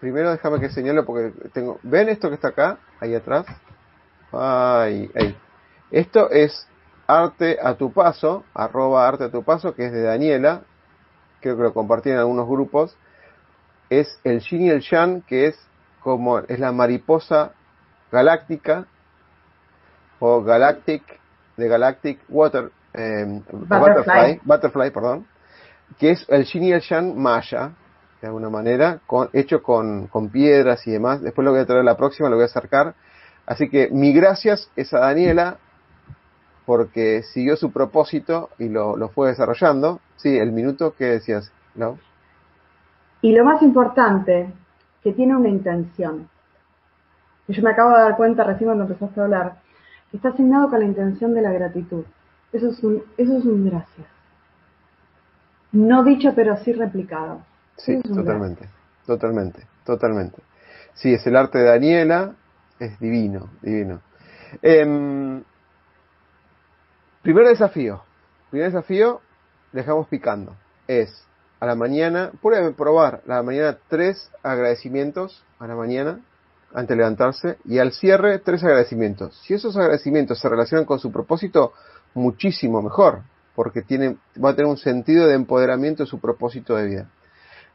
[0.00, 2.78] primero déjame que señale porque tengo, ¿ven esto que está acá?
[2.98, 3.46] Ahí atrás.
[4.32, 5.36] Ay, ahí.
[5.90, 6.66] Esto es
[7.06, 10.62] arte a tu paso, arroba arte a tu paso, que es de Daniela,
[11.40, 12.96] creo que lo compartí en algunos grupos,
[13.88, 15.58] es el Yin y el Yang, que es
[16.00, 17.52] como es la mariposa
[18.10, 18.86] galáctica
[20.18, 21.02] o galactic
[21.56, 24.40] de galactic water em, butterfly.
[24.44, 25.26] butterfly, perdón,
[25.98, 27.72] que es el Yin y el Yang maya
[28.20, 31.22] de alguna manera, con, hecho con, con piedras y demás.
[31.22, 32.94] Después lo voy a traer la próxima, lo voy a acercar.
[33.46, 35.56] Así que mi gracias es a Daniela
[36.66, 40.00] porque siguió su propósito y lo, lo fue desarrollando.
[40.16, 41.98] Sí, el minuto que decías, ¿no?
[43.22, 44.52] Y lo más importante,
[45.02, 46.28] que tiene una intención.
[47.48, 49.60] Yo me acabo de dar cuenta recién cuando empezaste a hablar,
[50.10, 52.04] que está asignado con la intención de la gratitud.
[52.52, 54.06] Eso es un, eso es un gracias.
[55.72, 57.42] No dicho, pero sí replicado.
[57.76, 58.68] Sí, totalmente,
[59.06, 60.42] totalmente, totalmente.
[60.94, 62.34] Sí, es el arte de Daniela,
[62.78, 64.02] es divino, divino.
[64.62, 65.42] Em,
[67.22, 68.02] primer desafío,
[68.50, 69.20] primer desafío,
[69.72, 70.56] dejamos picando,
[70.86, 71.24] es
[71.60, 76.20] a la mañana, puede probar a la mañana tres agradecimientos a la mañana
[76.72, 79.38] antes de levantarse y al cierre tres agradecimientos.
[79.44, 81.72] Si esos agradecimientos se relacionan con su propósito,
[82.14, 83.22] muchísimo mejor,
[83.54, 87.10] porque tiene, va a tener un sentido de empoderamiento de su propósito de vida.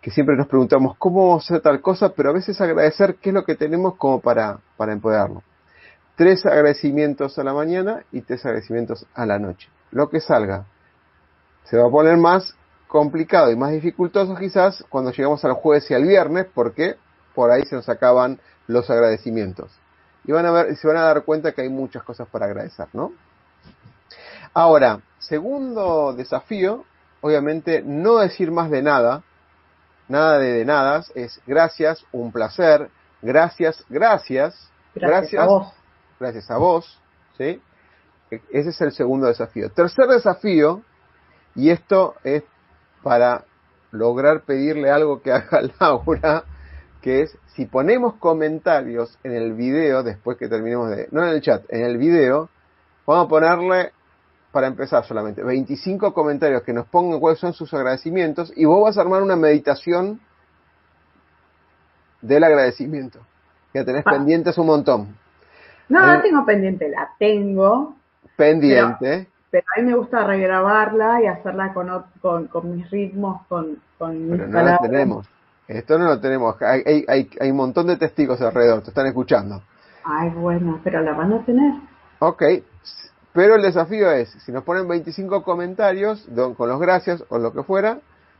[0.05, 3.43] Que siempre nos preguntamos cómo hacer tal cosa, pero a veces agradecer qué es lo
[3.43, 5.41] que tenemos como para, para empoderarlo.
[6.15, 9.67] Tres agradecimientos a la mañana y tres agradecimientos a la noche.
[9.89, 10.67] Lo que salga.
[11.63, 12.55] Se va a poner más
[12.87, 16.97] complicado y más dificultoso quizás cuando llegamos al jueves y al viernes, porque
[17.33, 19.71] por ahí se nos acaban los agradecimientos.
[20.23, 22.89] Y van a ver, se van a dar cuenta que hay muchas cosas para agradecer,
[22.93, 23.11] ¿no?
[24.53, 26.85] Ahora, segundo desafío,
[27.21, 29.23] obviamente no decir más de nada,
[30.07, 32.89] nada de, de nada, es gracias, un placer,
[33.21, 35.73] gracias, gracias, Gracias, a vos.
[36.19, 37.01] gracias a vos,
[37.37, 37.61] ¿sí?
[38.31, 39.69] E, Ese es el segundo desafío.
[39.71, 40.81] Tercer desafío,
[41.55, 42.43] y esto es
[43.03, 43.43] para
[43.91, 46.43] lograr pedirle algo que haga Laura,
[47.01, 51.41] que es si ponemos comentarios en el video después que terminemos de, no en el
[51.41, 52.49] chat, en el video,
[53.05, 53.91] vamos a ponerle,
[54.55, 58.97] para empezar solamente, 25 comentarios que nos pongan cuáles son sus agradecimientos y vos vas
[58.97, 60.21] a armar una meditación
[62.21, 63.19] del agradecimiento.
[63.73, 64.11] Ya tenés Ah.
[64.11, 65.17] pendientes un montón.
[65.89, 67.95] No, Eh, la tengo pendiente, la tengo,
[68.37, 69.27] Pendiente.
[69.51, 73.77] pero a mí me gusta regrabarla y hacerla con, ot- con, con mis ritmos, con,
[73.97, 75.27] con mis Pero no la tenemos.
[75.67, 76.55] Esto no lo tenemos.
[76.61, 79.61] Hay, hay, hay, hay un montón de testigos alrededor, te están escuchando.
[80.05, 81.73] Ay, bueno, pero la van a tener.
[82.19, 82.41] Ok,
[83.35, 87.53] pero el desafío es, si nos ponen 25 comentarios don- con los gracias o lo
[87.53, 87.99] que fuera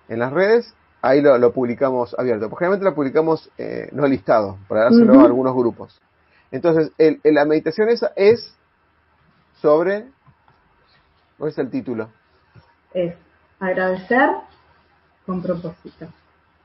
[0.10, 0.74] en las redes,
[1.04, 2.50] ahí lo, lo publicamos abierto.
[2.50, 6.02] Porque generalmente lo publicamos eh, no listado, para dárselo a algunos grupos.
[6.52, 8.56] Entonces, el, el- la meditación esa es
[9.62, 10.08] sobre...
[11.38, 12.10] ¿Cuál es el título?
[12.94, 13.14] Es
[13.60, 14.30] agradecer
[15.26, 16.08] con propósito.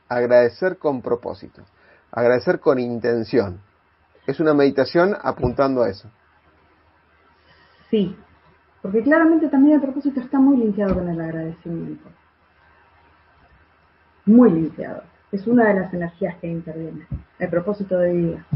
[0.08, 1.62] Agradecer con propósito.
[2.12, 3.60] Agradecer con intención.
[4.26, 6.08] Es una meditación apuntando a eso.
[7.90, 8.16] Sí,
[8.82, 12.08] porque claramente también el propósito está muy limpiado con el agradecimiento.
[14.26, 15.02] Muy limpiado.
[15.32, 17.06] Es una de las energías que interviene.
[17.38, 18.46] El propósito de vida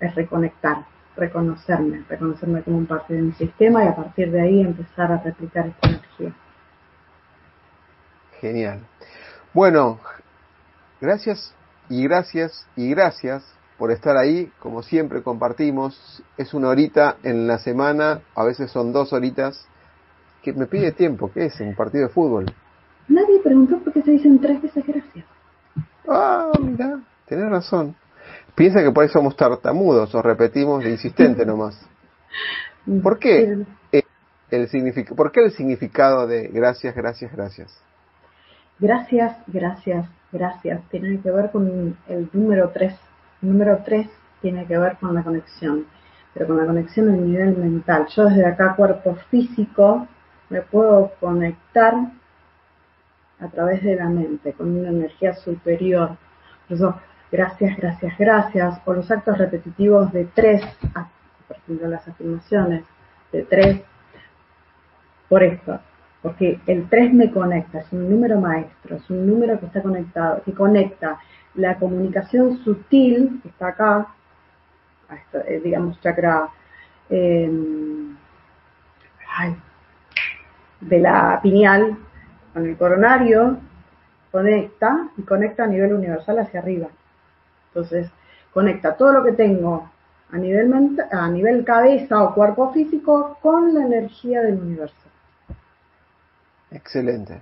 [0.00, 0.84] es reconectar,
[1.16, 5.66] reconocerme, reconocerme como parte de mi sistema y a partir de ahí empezar a replicar
[5.66, 6.34] esta energía.
[8.40, 8.80] Genial.
[9.52, 9.98] Bueno,
[11.00, 11.54] gracias
[11.88, 13.44] y gracias y gracias
[13.84, 14.50] por estar ahí.
[14.60, 19.68] Como siempre compartimos, es una horita en la semana, a veces son dos horitas,
[20.42, 21.30] que me pide tiempo.
[21.30, 21.60] ¿Qué es?
[21.60, 22.46] Un partido de fútbol.
[23.08, 25.26] Nadie preguntó por qué se dicen tres veces gracias.
[26.08, 27.94] Ah, mira, tenés razón.
[28.54, 31.78] Piensa que por eso somos tartamudos o repetimos de insistente nomás.
[33.02, 33.66] ¿Por qué?
[33.92, 34.02] Eh,
[34.50, 34.66] El
[35.14, 37.78] ¿Por qué el significado de gracias, gracias, gracias?
[38.78, 40.80] Gracias, gracias, gracias.
[40.88, 42.98] Tiene que ver con el número 3.
[43.44, 44.08] Número 3
[44.40, 45.86] tiene que ver con la conexión,
[46.32, 48.06] pero con la conexión a nivel mental.
[48.08, 50.08] Yo desde acá, cuerpo físico,
[50.48, 51.94] me puedo conectar
[53.40, 56.16] a través de la mente, con una energía superior.
[56.68, 58.80] Por eso, gracias, gracias, gracias.
[58.84, 60.62] O los actos repetitivos de 3,
[61.48, 62.84] por ejemplo, las afirmaciones
[63.32, 63.82] de 3,
[65.28, 65.80] por esto,
[66.22, 70.42] porque el 3 me conecta, es un número maestro, es un número que está conectado,
[70.42, 71.18] que conecta
[71.54, 74.08] la comunicación sutil, que está acá,
[75.46, 76.48] eh, digamos chakra
[77.10, 77.50] eh,
[79.36, 79.56] ay,
[80.80, 81.96] de la pineal
[82.52, 83.58] con el coronario,
[84.30, 86.88] conecta y conecta a nivel universal hacia arriba.
[87.68, 88.10] Entonces,
[88.52, 89.90] conecta todo lo que tengo
[90.30, 94.96] a nivel, a nivel cabeza o cuerpo físico con la energía del universo.
[96.70, 97.40] Excelente,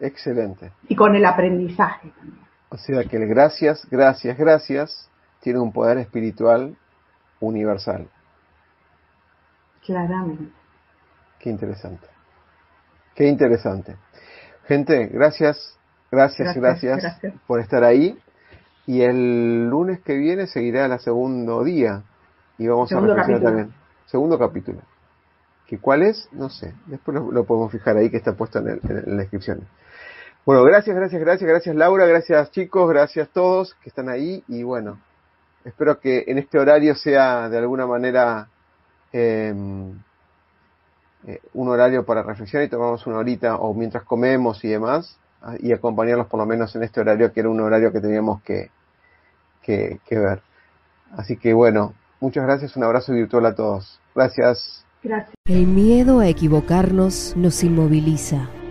[0.00, 0.72] excelente.
[0.88, 2.49] y con el aprendizaje también.
[2.70, 5.10] O sea que el gracias, gracias, gracias
[5.40, 6.76] tiene un poder espiritual
[7.40, 8.08] universal.
[9.84, 10.52] Claramente.
[11.38, 12.06] Qué interesante.
[13.14, 13.96] Qué interesante.
[14.66, 15.76] Gente, gracias,
[16.10, 17.34] gracias, Gracias, gracias, gracias.
[17.46, 18.18] por estar ahí.
[18.86, 22.02] Y el lunes que viene seguirá el segundo día
[22.58, 23.64] y vamos Segundo a reflexionar capítulo.
[23.66, 23.80] también.
[24.06, 24.80] Segundo capítulo.
[25.66, 26.28] ¿Que ¿Cuál es?
[26.32, 26.74] No sé.
[26.86, 29.66] Después lo, lo podemos fijar ahí que está puesto en, el- en la descripción.
[30.46, 34.98] Bueno, gracias, gracias, gracias, gracias Laura, gracias chicos, gracias todos que están ahí y bueno,
[35.64, 38.48] espero que en este horario sea de alguna manera
[39.12, 39.92] em,
[41.26, 45.56] eh, un horario para reflexionar y tomamos una horita o mientras comemos y demás ah,
[45.58, 48.70] y acompañarlos por lo menos en este horario que era un horario que teníamos que,
[49.62, 50.40] que, que ver.
[51.12, 54.00] Así que bueno, muchas gracias, un abrazo virtual a todos.
[54.14, 54.86] Gracias.
[55.02, 55.34] Gracias.
[55.44, 58.48] El miedo a equivocarnos nos inmoviliza,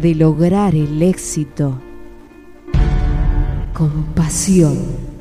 [0.00, 1.80] De lograr el éxito
[3.72, 5.13] con pasión.